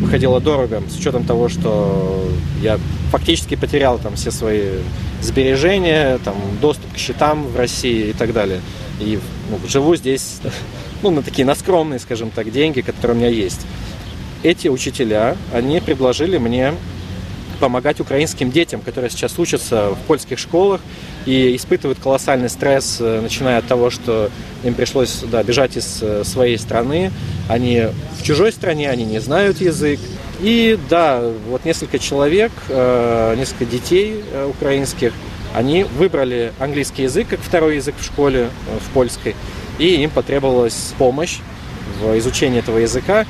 выходило 0.01 0.41
дорого, 0.41 0.83
с 0.91 0.99
учетом 0.99 1.25
того, 1.25 1.49
что 1.49 2.29
я 2.63 2.79
фактически 3.11 3.55
потерял 3.55 3.99
там 3.99 4.17
все 4.17 4.31
свои 4.31 4.71
сбережения, 5.23 6.19
там, 6.25 6.35
доступ 6.61 6.93
к 6.95 6.97
счетам 6.97 7.47
в 7.47 7.57
России 7.57 8.09
и 8.09 8.13
так 8.13 8.33
далее. 8.33 8.61
И 8.99 9.19
ну, 9.51 9.59
живу 9.69 9.97
здесь 9.97 10.41
ну, 11.03 11.11
на 11.11 11.23
такие 11.23 11.45
на 11.45 11.55
скромные, 11.55 11.99
скажем 11.99 12.31
так, 12.31 12.51
деньги, 12.51 12.81
которые 12.81 13.17
у 13.17 13.21
меня 13.21 13.31
есть. 13.31 13.61
Эти 14.43 14.69
учителя, 14.69 15.37
они 15.53 15.81
предложили 15.81 16.39
мне 16.39 16.73
помогать 17.61 18.01
украинским 18.01 18.51
детям, 18.51 18.81
которые 18.81 19.11
сейчас 19.11 19.39
учатся 19.39 19.91
в 19.91 19.99
польских 20.07 20.39
школах 20.39 20.81
и 21.27 21.55
испытывают 21.55 21.99
колоссальный 21.99 22.49
стресс, 22.49 22.97
э, 23.01 23.21
начиная 23.21 23.59
от 23.59 23.67
того, 23.67 23.91
что 23.91 24.31
им 24.65 24.73
пришлось 24.73 25.23
да, 25.31 25.43
бежать 25.43 25.77
из 25.77 25.99
э, 26.01 26.25
своей 26.25 26.57
страны. 26.57 27.13
Они 27.49 27.89
в 28.19 28.23
чужой 28.23 28.51
стране, 28.51 28.89
они 28.89 29.05
не 29.05 29.21
знают 29.21 29.61
язык. 29.61 30.01
И 30.41 30.79
да, 30.89 31.23
вот 31.49 31.67
несколько 31.67 31.99
человек, 31.99 32.51
э, 32.71 33.35
несколько 33.37 33.67
детей 33.67 34.25
украинских, 34.49 35.13
они 35.55 35.85
выбрали 35.85 36.55
английский 36.59 37.03
язык 37.03 37.29
как 37.29 37.41
второй 37.41 37.77
язык 37.77 37.95
в 37.99 38.05
школе, 38.05 38.49
в 38.87 38.95
польской, 38.95 39.37
и 39.79 39.97
им 39.97 40.09
потребовалась 40.09 40.95
помощь 40.97 41.41
в 42.01 42.17
изучении 42.19 42.61
этого 42.61 42.79
языка 42.79 43.27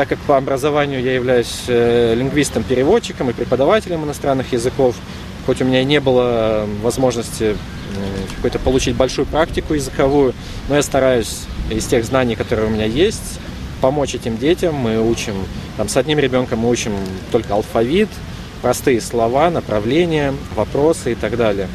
так 0.00 0.08
как 0.08 0.18
по 0.20 0.38
образованию 0.38 1.02
я 1.02 1.12
являюсь 1.12 1.64
э, 1.68 2.14
лингвистом-переводчиком 2.14 3.28
и 3.28 3.34
преподавателем 3.34 4.02
иностранных 4.02 4.50
языков, 4.54 4.96
хоть 5.44 5.60
у 5.60 5.66
меня 5.66 5.82
и 5.82 5.84
не 5.84 6.00
было 6.00 6.66
возможности 6.82 7.54
какой-то 8.36 8.58
получить 8.60 8.96
большую 8.96 9.26
практику 9.26 9.74
языковую, 9.74 10.32
но 10.70 10.76
я 10.76 10.82
стараюсь 10.82 11.40
из 11.70 11.84
тех 11.84 12.06
знаний, 12.06 12.34
которые 12.34 12.68
у 12.68 12.70
меня 12.70 12.86
есть, 12.86 13.40
помочь 13.82 14.14
этим 14.14 14.38
детям. 14.38 14.74
Мы 14.74 15.06
учим, 15.06 15.34
там, 15.76 15.86
с 15.86 15.98
одним 15.98 16.18
ребенком 16.18 16.60
мы 16.60 16.70
учим 16.70 16.94
только 17.30 17.52
алфавит, 17.52 18.08
простые 18.62 19.02
слова, 19.02 19.50
направления, 19.50 20.32
вопросы 20.56 21.12
и 21.12 21.14
так 21.14 21.36
далее, 21.36 21.68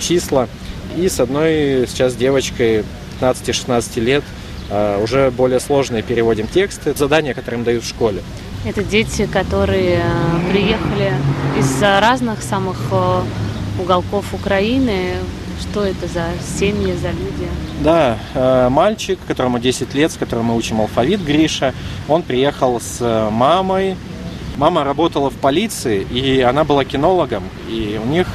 числа. 0.00 0.48
И 0.96 1.08
с 1.08 1.20
одной 1.20 1.86
сейчас 1.86 2.16
девочкой 2.16 2.84
15-16 3.20 4.00
лет– 4.00 4.24
уже 4.70 5.30
более 5.30 5.60
сложные 5.60 6.02
переводим 6.02 6.46
тексты, 6.46 6.94
задания, 6.94 7.34
которые 7.34 7.60
им 7.60 7.64
дают 7.64 7.84
в 7.84 7.88
школе. 7.88 8.22
Это 8.64 8.82
дети, 8.82 9.26
которые 9.26 10.02
э, 10.02 10.50
приехали 10.50 11.12
из 11.58 11.80
разных 11.80 12.42
самых 12.42 12.76
э, 12.90 13.20
уголков 13.80 14.34
Украины. 14.34 15.14
Что 15.60 15.84
это 15.84 16.06
за 16.06 16.26
семьи, 16.58 16.94
за 16.94 17.08
люди? 17.08 17.48
Да, 17.82 18.68
мальчик, 18.70 19.18
которому 19.26 19.58
10 19.58 19.92
лет, 19.92 20.12
с 20.12 20.16
которым 20.16 20.46
мы 20.46 20.56
учим 20.56 20.80
алфавит, 20.80 21.20
Гриша, 21.20 21.74
он 22.06 22.22
приехал 22.22 22.80
с 22.80 23.28
мамой. 23.32 23.96
Мама 24.56 24.84
работала 24.84 25.30
в 25.30 25.34
полиции, 25.34 26.02
и 26.02 26.42
она 26.42 26.62
была 26.62 26.84
кинологом. 26.84 27.42
И 27.68 28.00
у 28.00 28.06
них 28.06 28.28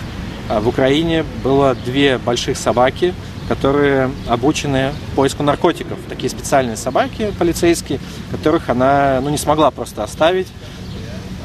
в 0.49 0.67
Украине 0.67 1.23
было 1.45 1.75
две 1.85 2.17
больших 2.17 2.57
собаки– 2.57 3.13
которые 3.47 4.11
обучены 4.27 4.91
поиску 5.15 5.43
наркотиков. 5.43 5.97
Такие 6.09 6.29
специальные 6.29 6.77
собаки 6.77 7.33
полицейские, 7.37 7.99
которых 8.31 8.69
она 8.69 9.19
ну, 9.21 9.29
не 9.29 9.37
смогла 9.37 9.71
просто 9.71 10.03
оставить. 10.03 10.47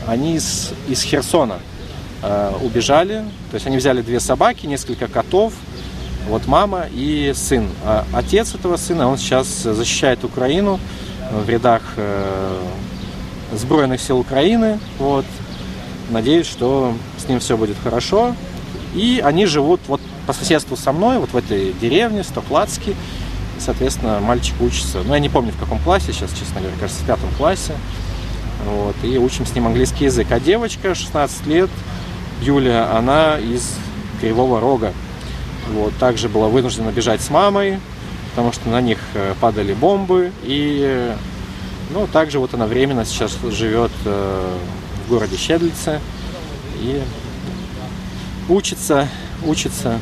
Они 0.07 0.37
из, 0.37 0.73
из 0.89 1.03
Херсона 1.03 1.59
э, 2.23 2.53
убежали. 2.63 3.25
То 3.51 3.55
есть 3.55 3.67
они 3.67 3.77
взяли 3.77 4.03
две 4.03 4.21
собаки, 4.21 4.67
несколько 4.67 5.09
котов, 5.09 5.53
вот 6.29 6.47
мама 6.47 6.85
и 6.93 7.33
сын. 7.35 7.69
А 7.85 8.05
отец 8.13 8.55
этого 8.55 8.77
сына, 8.77 9.09
он 9.09 9.19
сейчас 9.19 9.47
защищает 9.47 10.25
Украину 10.25 10.79
в 11.31 11.49
рядах 11.49 11.83
э, 11.97 12.59
Сбройных 13.53 14.01
сил 14.01 14.19
Украины. 14.19 14.79
Вот. 14.99 15.25
Надеюсь, 16.11 16.47
что 16.47 16.95
с 17.19 17.29
ним 17.29 17.41
все 17.41 17.57
будет 17.57 17.77
хорошо. 17.83 18.35
И 18.95 19.23
они 19.25 19.47
живут 19.47 19.81
вот 19.89 20.01
по 20.29 20.35
соседству 20.35 20.77
со 20.77 20.93
мной, 20.93 21.17
вот 21.19 21.31
в 21.31 21.37
этой 21.39 21.73
деревне, 21.73 22.23
Стоплацке. 22.23 22.95
Соответственно, 23.59 24.21
мальчик 24.21 24.61
учится, 24.61 24.99
ну, 25.03 25.15
я 25.15 25.21
не 25.21 25.31
помню, 25.31 25.53
в 25.53 25.59
каком 25.59 25.79
классе 25.79 26.13
сейчас, 26.13 26.31
честно 26.39 26.61
говоря, 26.61 26.77
кажется, 26.79 27.03
в 27.03 27.07
пятом 27.07 27.31
классе. 27.39 27.73
Вот, 28.67 28.95
и 29.03 29.17
учим 29.17 29.47
с 29.47 29.55
ним 29.55 29.69
английский 29.69 30.05
язык. 30.05 30.31
А 30.31 30.39
девочка, 30.39 30.95
16 30.95 31.47
лет, 31.47 31.71
Юля, 32.43 32.95
она 32.95 33.39
из 33.39 33.75
Кривого 34.21 34.61
Рога. 34.61 34.93
Вот, 35.73 35.97
также 35.97 36.29
была 36.29 36.49
вынуждена 36.49 36.91
бежать 36.91 37.23
с 37.23 37.31
мамой, 37.31 37.81
потому 38.31 38.53
что 38.53 38.69
на 38.69 38.83
них 38.83 38.99
э, 39.15 39.33
падали 39.41 39.73
бомбы. 39.73 40.31
И, 40.43 41.11
ну, 41.89 42.07
также 42.07 42.39
вот 42.39 42.53
она 42.53 42.67
временно 42.67 43.07
сейчас 43.07 43.35
живет 43.51 43.93
э, 44.05 44.59
в 45.07 45.09
городе 45.09 45.39
Щедлице 45.39 46.01
и 46.83 47.01
учится 48.51 49.09
учится 49.45 49.99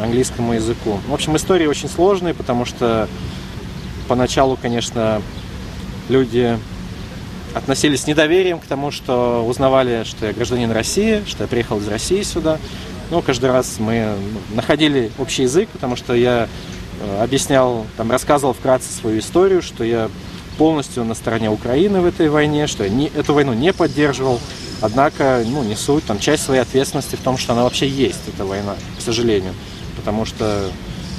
английскому 0.00 0.54
языку. 0.54 0.98
В 1.08 1.14
общем, 1.14 1.36
истории 1.36 1.66
очень 1.66 1.88
сложные, 1.88 2.34
потому 2.34 2.64
что 2.64 3.08
поначалу, 4.08 4.58
конечно, 4.60 5.22
люди 6.08 6.58
относились 7.54 8.02
с 8.02 8.06
недоверием 8.06 8.58
к 8.58 8.64
тому, 8.64 8.90
что 8.90 9.44
узнавали, 9.46 10.04
что 10.04 10.26
я 10.26 10.32
гражданин 10.32 10.70
России, 10.70 11.22
что 11.26 11.44
я 11.44 11.48
приехал 11.48 11.78
из 11.78 11.88
России 11.88 12.22
сюда. 12.22 12.58
Но 13.10 13.20
каждый 13.20 13.50
раз 13.50 13.78
мы 13.78 14.14
находили 14.54 15.10
общий 15.18 15.42
язык, 15.42 15.68
потому 15.68 15.96
что 15.96 16.14
я 16.14 16.48
э, 17.00 17.22
объяснял, 17.22 17.86
там, 17.96 18.10
рассказывал 18.10 18.54
вкратце 18.54 18.90
свою 18.90 19.18
историю, 19.18 19.60
что 19.60 19.84
я 19.84 20.08
полностью 20.58 21.04
на 21.04 21.14
стороне 21.14 21.50
Украины 21.50 22.00
в 22.00 22.06
этой 22.06 22.28
войне, 22.28 22.66
что 22.66 22.88
не, 22.88 23.06
эту 23.06 23.34
войну 23.34 23.52
не 23.52 23.72
поддерживал, 23.72 24.40
однако 24.80 25.42
ну, 25.46 25.62
несут 25.62 26.04
там 26.04 26.18
часть 26.18 26.44
своей 26.44 26.60
ответственности 26.60 27.16
в 27.16 27.20
том, 27.20 27.36
что 27.36 27.52
она 27.52 27.64
вообще 27.64 27.88
есть, 27.88 28.20
эта 28.28 28.44
война, 28.44 28.74
к 28.98 29.00
сожалению, 29.00 29.54
потому 29.96 30.24
что 30.24 30.70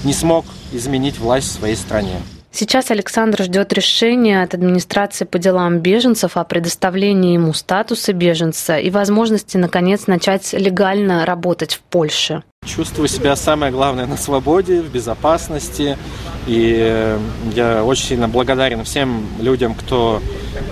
не 0.03 0.13
смог 0.13 0.45
изменить 0.71 1.17
власть 1.19 1.49
в 1.49 1.59
своей 1.59 1.75
стране. 1.75 2.15
Сейчас 2.55 2.91
Александр 2.91 3.41
ждет 3.41 3.73
решения 3.73 4.43
от 4.43 4.53
администрации 4.53 5.25
по 5.25 5.39
делам 5.39 5.79
беженцев 5.79 6.37
о 6.37 6.43
предоставлении 6.43 7.33
ему 7.33 7.51
статуса 7.51 8.13
беженца 8.13 8.77
и 8.77 8.91
возможности, 8.91 9.57
наконец, 9.57 10.05
начать 10.05 10.53
легально 10.53 11.25
работать 11.25 11.73
в 11.73 11.79
Польше. 11.81 12.43
Чувствую 12.63 13.07
себя, 13.07 13.35
самое 13.35 13.71
главное, 13.71 14.05
на 14.05 14.17
свободе, 14.17 14.81
в 14.81 14.91
безопасности. 14.91 15.97
И 16.45 17.17
я 17.55 17.83
очень 17.83 18.05
сильно 18.05 18.27
благодарен 18.27 18.83
всем 18.83 19.25
людям, 19.41 19.73
кто 19.73 20.21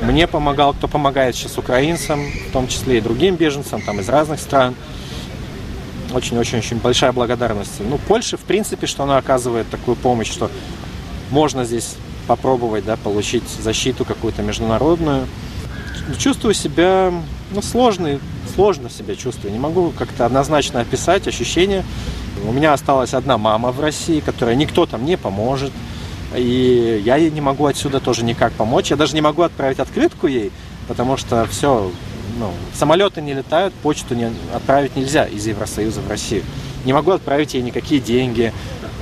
мне 0.03 0.27
помогал, 0.27 0.75
кто 0.75 0.87
помогает 0.87 1.35
сейчас 1.35 1.57
украинцам, 1.57 2.23
в 2.47 2.53
том 2.53 2.67
числе 2.67 2.99
и 2.99 3.01
другим 3.01 3.37
беженцам 3.37 3.81
там, 3.81 3.99
из 3.99 4.07
разных 4.07 4.39
стран. 4.39 4.75
Очень-очень-очень 6.13 6.77
большая 6.77 7.11
благодарность. 7.11 7.79
Ну, 7.79 7.97
Польше, 7.97 8.37
в 8.37 8.41
принципе, 8.41 8.85
что 8.85 9.01
она 9.01 9.17
оказывает 9.17 9.67
такую 9.71 9.95
помощь, 9.95 10.31
что 10.31 10.51
можно 11.31 11.63
здесь 11.63 11.95
попробовать 12.27 12.85
да, 12.85 12.97
получить 12.97 13.47
защиту 13.47 14.05
какую-то 14.05 14.41
международную. 14.41 15.27
Чувствую 16.17 16.53
себя 16.53 17.11
ну, 17.51 17.61
сложный, 17.61 18.19
сложно 18.53 18.89
себя 18.89 19.15
чувствую. 19.15 19.51
Не 19.53 19.59
могу 19.59 19.91
как-то 19.97 20.25
однозначно 20.25 20.81
описать 20.81 21.27
ощущения. 21.27 21.83
У 22.45 22.51
меня 22.51 22.73
осталась 22.73 23.13
одна 23.13 23.37
мама 23.37 23.71
в 23.71 23.79
России, 23.79 24.19
которая 24.19 24.55
никто 24.55 24.85
там 24.85 25.05
не 25.05 25.17
поможет. 25.17 25.71
И 26.35 27.01
я 27.05 27.17
ей 27.17 27.29
не 27.29 27.41
могу 27.41 27.65
отсюда 27.65 27.99
тоже 27.99 28.23
никак 28.23 28.53
помочь. 28.53 28.89
Я 28.89 28.95
даже 28.97 29.15
не 29.15 29.21
могу 29.21 29.41
отправить 29.41 29.79
открытку 29.79 30.27
ей, 30.27 30.51
потому 30.87 31.17
что 31.17 31.45
все, 31.45 31.91
ну, 32.39 32.51
самолеты 32.73 33.21
не 33.21 33.33
летают, 33.33 33.73
почту 33.73 34.15
не, 34.15 34.31
отправить 34.53 34.95
нельзя 34.95 35.25
из 35.25 35.45
Евросоюза 35.45 36.01
в 36.01 36.09
Россию. 36.09 36.43
Не 36.85 36.93
могу 36.93 37.11
отправить 37.11 37.53
ей 37.53 37.61
никакие 37.61 38.01
деньги, 38.01 38.53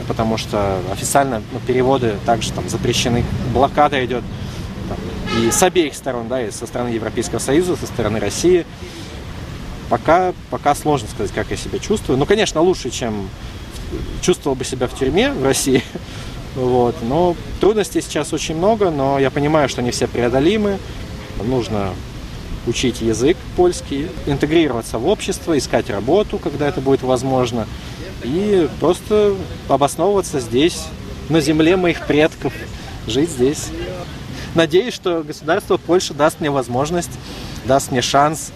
потому 0.10 0.38
что 0.38 0.80
официально 0.92 1.42
ну, 1.54 1.60
переводы 1.60 2.16
также 2.26 2.52
там 2.52 2.68
запрещены. 2.68 3.24
Блокада 3.54 4.04
идет 4.04 4.24
там, 4.90 4.98
и 5.40 5.52
с 5.52 5.62
обеих 5.62 5.94
сторон, 5.94 6.28
да, 6.28 6.42
и 6.42 6.50
со 6.50 6.66
стороны 6.66 6.90
Европейского 6.90 7.38
Союза, 7.38 7.76
со 7.76 7.86
стороны 7.86 8.20
России. 8.20 8.66
Пока, 9.88 10.34
пока 10.50 10.74
сложно 10.74 11.08
сказать, 11.08 11.32
как 11.32 11.52
я 11.52 11.58
себя 11.58 11.78
чувствую. 11.78 12.18
Ну, 12.18 12.26
конечно, 12.26 12.60
лучше, 12.60 12.90
чем 12.90 13.30
чувствовал 14.22 14.56
бы 14.56 14.66
себя 14.66 14.88
в 14.88 14.98
тюрьме 14.98 15.32
в 15.32 15.44
России. 15.46 15.84
Вот. 16.56 16.96
Но 17.04 17.36
трудностей 17.62 18.02
сейчас 18.02 18.34
очень 18.34 18.58
много, 18.58 18.90
но 18.90 19.20
я 19.20 19.30
понимаю, 19.30 19.70
что 19.70 19.82
они 19.82 19.92
все 19.92 20.08
преодолимы. 20.08 20.80
Нужно 21.46 21.94
учить 22.66 23.02
язык 23.02 23.38
польский, 23.56 24.08
интегрироваться 24.26 24.98
в 24.98 25.08
общество, 25.08 25.56
искать 25.56 25.92
работу, 25.92 26.40
когда 26.40 26.68
это 26.68 26.82
будет 26.82 27.04
возможно, 27.04 27.68
и 28.24 28.70
просто 28.80 29.36
обосновываться 29.68 30.40
здесь, 30.40 30.86
на 31.30 31.42
земле 31.42 31.76
моих 31.76 32.06
предков, 32.08 32.54
жить 33.08 33.30
здесь. 33.30 33.70
Надеюсь, 34.56 34.94
что 34.94 35.24
государство 35.24 35.78
Польши 35.78 36.14
даст 36.14 36.40
мне 36.40 36.50
возможность, 36.50 37.12
даст 37.66 37.92
мне 37.92 38.02
шанс 38.02 38.52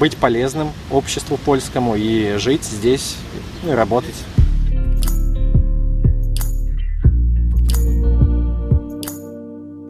быть 0.00 0.16
полезным 0.16 0.72
обществу 0.90 1.36
польскому 1.36 1.94
и 1.96 2.36
жить 2.38 2.64
здесь 2.64 3.16
и 3.64 3.70
работать. 3.70 4.16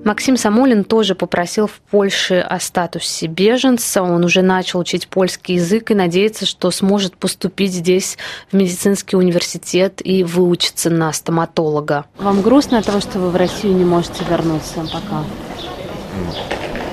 Максим 0.06 0.36
Самолин 0.36 0.84
тоже 0.84 1.16
попросил 1.16 1.66
в 1.66 1.80
Польше 1.90 2.38
о 2.38 2.60
статусе 2.60 3.26
беженца. 3.26 4.04
Он 4.04 4.24
уже 4.24 4.40
начал 4.40 4.78
учить 4.78 5.08
польский 5.08 5.56
язык 5.56 5.90
и 5.90 5.96
надеется, 5.96 6.46
что 6.46 6.70
сможет 6.70 7.16
поступить 7.16 7.72
здесь 7.72 8.16
в 8.52 8.54
медицинский 8.54 9.16
университет 9.16 10.00
и 10.04 10.22
выучиться 10.22 10.90
на 10.90 11.12
стоматолога. 11.12 12.04
Вам 12.18 12.40
грустно 12.40 12.78
от 12.78 12.86
того, 12.86 13.00
что 13.00 13.18
вы 13.18 13.30
в 13.30 13.36
Россию 13.36 13.74
не 13.74 13.84
можете 13.84 14.22
вернуться 14.30 14.86
пока? 14.92 15.24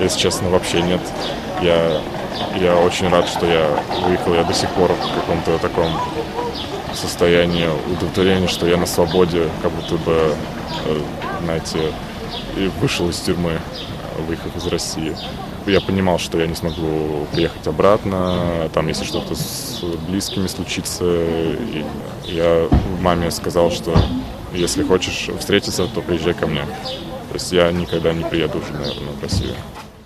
Если 0.00 0.18
честно, 0.18 0.48
вообще 0.48 0.82
нет. 0.82 1.00
Я, 1.62 2.00
я 2.60 2.76
очень 2.78 3.08
рад, 3.10 3.28
что 3.28 3.46
я 3.46 3.68
выехал. 4.08 4.34
Я 4.34 4.42
до 4.42 4.54
сих 4.54 4.68
пор 4.70 4.90
в 4.90 5.14
каком-то 5.14 5.58
таком 5.58 5.86
состоянии 6.92 7.68
удовлетворения, 7.92 8.48
что 8.48 8.66
я 8.66 8.76
на 8.76 8.86
свободе, 8.86 9.48
как 9.62 9.70
будто 9.70 9.94
бы, 9.98 10.34
э, 10.86 11.00
знаете, 11.44 11.92
и 12.56 12.70
вышел 12.80 13.08
из 13.08 13.18
тюрьмы, 13.20 13.60
выехав 14.26 14.56
из 14.56 14.66
России. 14.66 15.16
Я 15.66 15.80
понимал, 15.80 16.18
что 16.18 16.38
я 16.38 16.46
не 16.46 16.54
смогу 16.54 17.26
приехать 17.32 17.66
обратно, 17.66 18.68
там, 18.72 18.88
если 18.88 19.04
что-то 19.04 19.34
с 19.34 19.82
близкими 20.08 20.46
случится. 20.46 21.04
И 21.04 21.84
я 22.26 22.68
маме 23.00 23.30
сказал, 23.30 23.70
что 23.70 23.96
если 24.52 24.82
хочешь 24.82 25.30
встретиться, 25.38 25.86
то 25.86 26.00
приезжай 26.02 26.34
ко 26.34 26.46
мне. 26.46 26.64
То 27.28 27.34
есть 27.34 27.50
я 27.52 27.72
никогда 27.72 28.12
не 28.12 28.24
приеду 28.24 28.58
уже, 28.58 28.72
наверное, 28.72 29.12
в 29.14 29.22
Россию. 29.22 29.54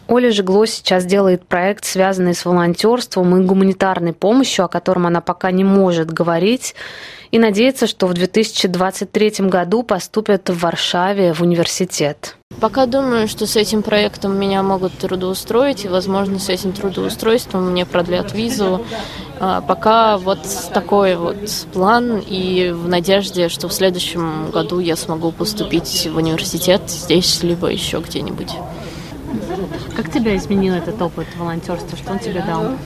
Оля 0.09 0.31
Жигло 0.33 0.67
сейчас 0.67 1.05
делает 1.05 1.47
проект, 1.47 1.85
связанный 1.85 2.35
с 2.35 2.47
волонтерством 2.47 3.37
и 3.37 3.45
гуманитарной 3.45 4.15
помощью, 4.15 4.65
о 4.65 4.69
котором 4.69 5.07
она 5.07 5.21
пока 5.21 5.51
не 5.51 5.65
может 5.65 6.11
говорить, 6.11 6.75
и 7.31 7.39
надеется, 7.39 7.87
что 7.87 8.07
в 8.07 8.15
2023 8.15 9.47
году 9.49 9.83
поступит 9.83 10.49
в 10.49 10.59
Варшаве 10.61 11.35
в 11.35 11.43
университет. 11.43 12.37
Пока 12.59 12.87
думаю, 12.87 13.29
что 13.29 13.47
с 13.47 13.55
этим 13.55 13.83
проектом 13.83 14.35
меня 14.41 14.63
могут 14.63 14.95
трудоустроить, 14.95 15.85
и, 15.85 15.89
возможно, 15.89 16.39
с 16.39 16.49
этим 16.49 16.73
трудоустройством 16.73 17.71
мне 17.71 17.85
продлят 17.85 18.33
визу. 18.33 18.85
А 19.41 19.61
пока 19.61 20.17
вот 20.17 20.41
такой 20.73 21.17
вот 21.17 21.37
план, 21.75 22.23
и 22.27 22.71
в 22.71 22.89
надежде, 22.89 23.51
что 23.51 23.69
в 23.69 23.75
следующем 23.75 24.51
году 24.51 24.81
я 24.81 24.97
смогу 24.97 25.33
поступить 25.33 26.09
в 26.11 26.17
университет 26.17 26.81
здесь, 26.87 27.43
либо 27.43 27.69
еще 27.69 27.99
где-нибудь. 27.99 28.53
Как 29.97 30.13
тебя 30.13 30.37
изменил 30.37 30.75
этот 30.75 31.01
опыт 31.01 31.27
волонтерства? 31.37 31.97
Что 31.97 32.13
он 32.13 32.19
тебе 32.19 32.43
дал? 32.47 32.77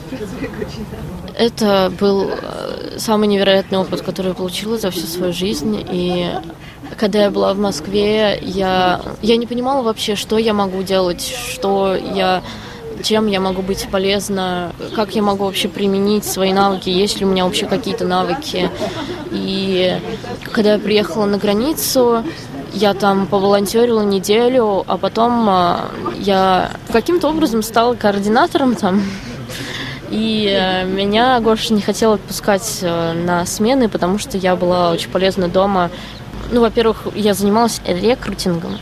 Это 1.37 1.91
был 1.99 2.29
э, 2.29 2.97
самый 2.97 3.27
невероятный 3.27 3.77
опыт, 3.77 4.01
который 4.01 4.29
я 4.29 4.33
получила 4.33 4.77
за 4.77 4.91
всю 4.91 5.07
свою 5.07 5.33
жизнь. 5.33 5.85
И 5.91 6.29
когда 6.97 7.23
я 7.23 7.31
была 7.31 7.53
в 7.53 7.59
Москве, 7.59 8.39
я, 8.41 9.01
я 9.21 9.37
не 9.37 9.47
понимала 9.47 9.81
вообще, 9.83 10.15
что 10.15 10.37
я 10.37 10.53
могу 10.53 10.83
делать, 10.83 11.35
что 11.49 11.95
я 11.95 12.43
чем 13.01 13.27
я 13.27 13.39
могу 13.39 13.61
быть 13.61 13.87
полезна, 13.89 14.71
как 14.95 15.15
я 15.15 15.21
могу 15.21 15.45
вообще 15.45 15.67
применить 15.67 16.23
свои 16.25 16.53
навыки, 16.53 16.89
есть 16.89 17.19
ли 17.19 17.25
у 17.25 17.29
меня 17.29 17.43
вообще 17.43 17.65
какие-то 17.65 18.05
навыки. 18.05 18.69
И 19.31 19.99
когда 20.51 20.73
я 20.73 20.79
приехала 20.79 21.25
на 21.25 21.37
границу, 21.37 22.23
я 22.73 22.93
там 22.93 23.27
поволонтерила 23.27 24.01
неделю, 24.01 24.83
а 24.87 24.97
потом 24.97 25.47
а, 25.47 25.91
я 26.19 26.71
каким-то 26.91 27.29
образом 27.29 27.63
стала 27.63 27.95
координатором 27.95 28.75
там. 28.75 29.01
И 30.09 30.47
э, 30.47 30.85
меня 30.85 31.39
Гоша 31.39 31.73
не 31.73 31.81
хотел 31.81 32.13
отпускать 32.13 32.79
э, 32.81 33.13
на 33.13 33.45
смены, 33.47 33.89
потому 33.89 34.19
что 34.19 34.37
я 34.37 34.55
была 34.55 34.91
очень 34.91 35.09
полезна 35.09 35.47
дома. 35.47 35.89
Ну, 36.51 36.61
во-первых, 36.61 37.07
я 37.15 37.33
занималась 37.33 37.81
рекрутингом. 37.85 38.77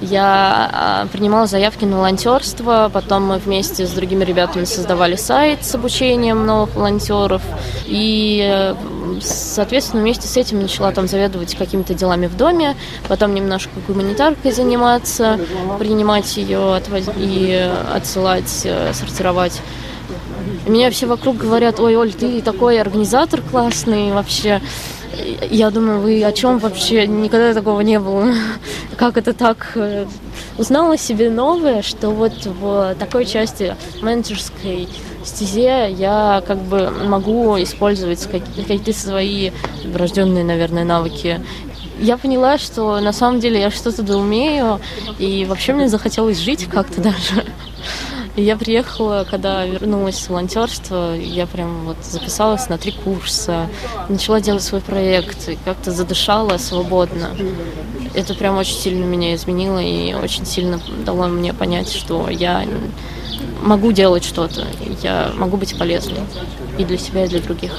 Я 0.00 0.70
а, 0.72 1.06
принимала 1.06 1.46
заявки 1.46 1.84
на 1.84 1.96
волонтерство, 1.96 2.90
потом 2.92 3.26
мы 3.26 3.38
вместе 3.38 3.86
с 3.86 3.90
другими 3.90 4.24
ребятами 4.24 4.64
создавали 4.64 5.16
сайт 5.16 5.64
с 5.64 5.74
обучением 5.74 6.46
новых 6.46 6.74
волонтеров. 6.76 7.42
И, 7.86 8.40
э, 8.48 8.74
соответственно, 9.20 10.02
вместе 10.02 10.28
с 10.28 10.36
этим 10.36 10.62
начала 10.62 10.92
там 10.92 11.08
заведовать 11.08 11.54
какими-то 11.56 11.94
делами 11.94 12.26
в 12.26 12.36
доме, 12.36 12.76
потом 13.08 13.34
немножко 13.34 13.72
гуманитаркой 13.88 14.52
заниматься, 14.52 15.38
принимать 15.78 16.36
ее 16.36 16.80
и 17.16 17.70
отсылать, 17.92 18.62
э, 18.64 18.92
сортировать. 18.92 19.60
Меня 20.66 20.90
все 20.90 21.06
вокруг 21.06 21.36
говорят, 21.38 21.80
ой, 21.80 21.96
Оль, 21.96 22.12
ты 22.12 22.40
такой 22.40 22.80
организатор 22.80 23.42
классный 23.42 24.12
вообще. 24.12 24.60
Я 25.50 25.70
думаю, 25.70 26.00
вы 26.00 26.22
о 26.24 26.32
чем 26.32 26.58
вообще? 26.58 27.06
Никогда 27.06 27.54
такого 27.54 27.80
не 27.80 27.98
было. 27.98 28.32
Как 28.96 29.16
это 29.16 29.32
так? 29.32 29.72
Э, 29.74 30.06
узнала 30.56 30.96
себе 30.96 31.30
новое, 31.30 31.82
что 31.82 32.10
вот 32.10 32.32
в 32.44 32.94
такой 32.98 33.24
части 33.24 33.76
менеджерской 34.02 34.88
стезе 35.24 35.90
я 35.90 36.42
как 36.46 36.58
бы 36.58 36.90
могу 36.90 37.60
использовать 37.62 38.26
какие-то 38.26 38.92
свои 38.92 39.50
врожденные, 39.84 40.44
наверное, 40.44 40.84
навыки. 40.84 41.40
Я 42.00 42.16
поняла, 42.16 42.58
что 42.58 43.00
на 43.00 43.12
самом 43.12 43.40
деле 43.40 43.60
я 43.60 43.70
что-то 43.70 44.02
да 44.02 44.16
умею, 44.16 44.80
и 45.18 45.44
вообще 45.44 45.72
мне 45.72 45.88
захотелось 45.88 46.38
жить 46.38 46.66
как-то 46.66 47.00
даже. 47.02 47.44
Я 48.38 48.56
приехала, 48.56 49.26
когда 49.28 49.66
вернулась 49.66 50.16
с 50.16 50.28
волонтерства, 50.28 51.12
я 51.16 51.44
прям 51.44 51.86
вот 51.86 51.96
записалась 52.04 52.68
на 52.68 52.78
три 52.78 52.92
курса, 52.92 53.66
начала 54.08 54.40
делать 54.40 54.62
свой 54.62 54.80
проект, 54.80 55.48
и 55.48 55.58
как-то 55.64 55.90
задышала 55.90 56.56
свободно. 56.56 57.30
Это 58.14 58.34
прям 58.34 58.56
очень 58.56 58.76
сильно 58.76 59.04
меня 59.04 59.34
изменило 59.34 59.80
и 59.80 60.14
очень 60.14 60.46
сильно 60.46 60.80
дало 61.04 61.26
мне 61.26 61.52
понять, 61.52 61.92
что 61.92 62.28
я 62.30 62.64
могу 63.60 63.90
делать 63.90 64.22
что-то, 64.22 64.64
я 65.02 65.32
могу 65.34 65.56
быть 65.56 65.76
полезной 65.76 66.20
и 66.78 66.84
для 66.84 66.96
себя, 66.96 67.24
и 67.24 67.28
для 67.28 67.40
других. 67.40 67.72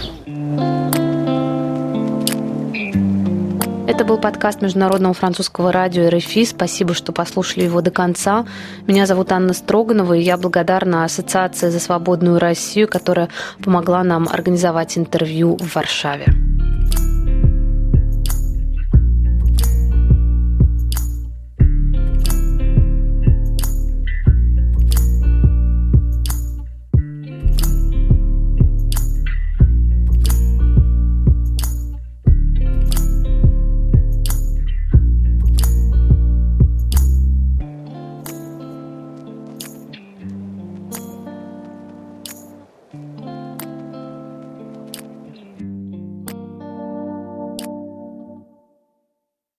Это 3.89 4.06
был 4.06 4.19
подкаст 4.19 4.62
Международного 4.62 5.15
французского 5.15 5.71
радио 5.71 6.10
РФИ. 6.10 6.45
Спасибо, 6.45 6.93
что 6.93 7.12
послушали 7.12 7.63
его 7.63 7.82
до 7.82 7.89
конца. 7.89 8.45
Меня 8.86 9.08
зовут 9.08 9.32
Анна 9.32 9.52
Строганова, 9.52 10.13
и 10.13 10.21
я 10.21 10.38
благодарна 10.38 11.06
Ассоциации 11.06 11.69
за 11.69 11.80
свободную 11.80 12.38
Россию, 12.38 12.88
которая 12.88 13.30
помогла 13.63 14.04
нам 14.04 14.30
организовать 14.32 14.95
интервью 14.95 15.58
в 15.60 15.73
Варшаве. 15.73 16.48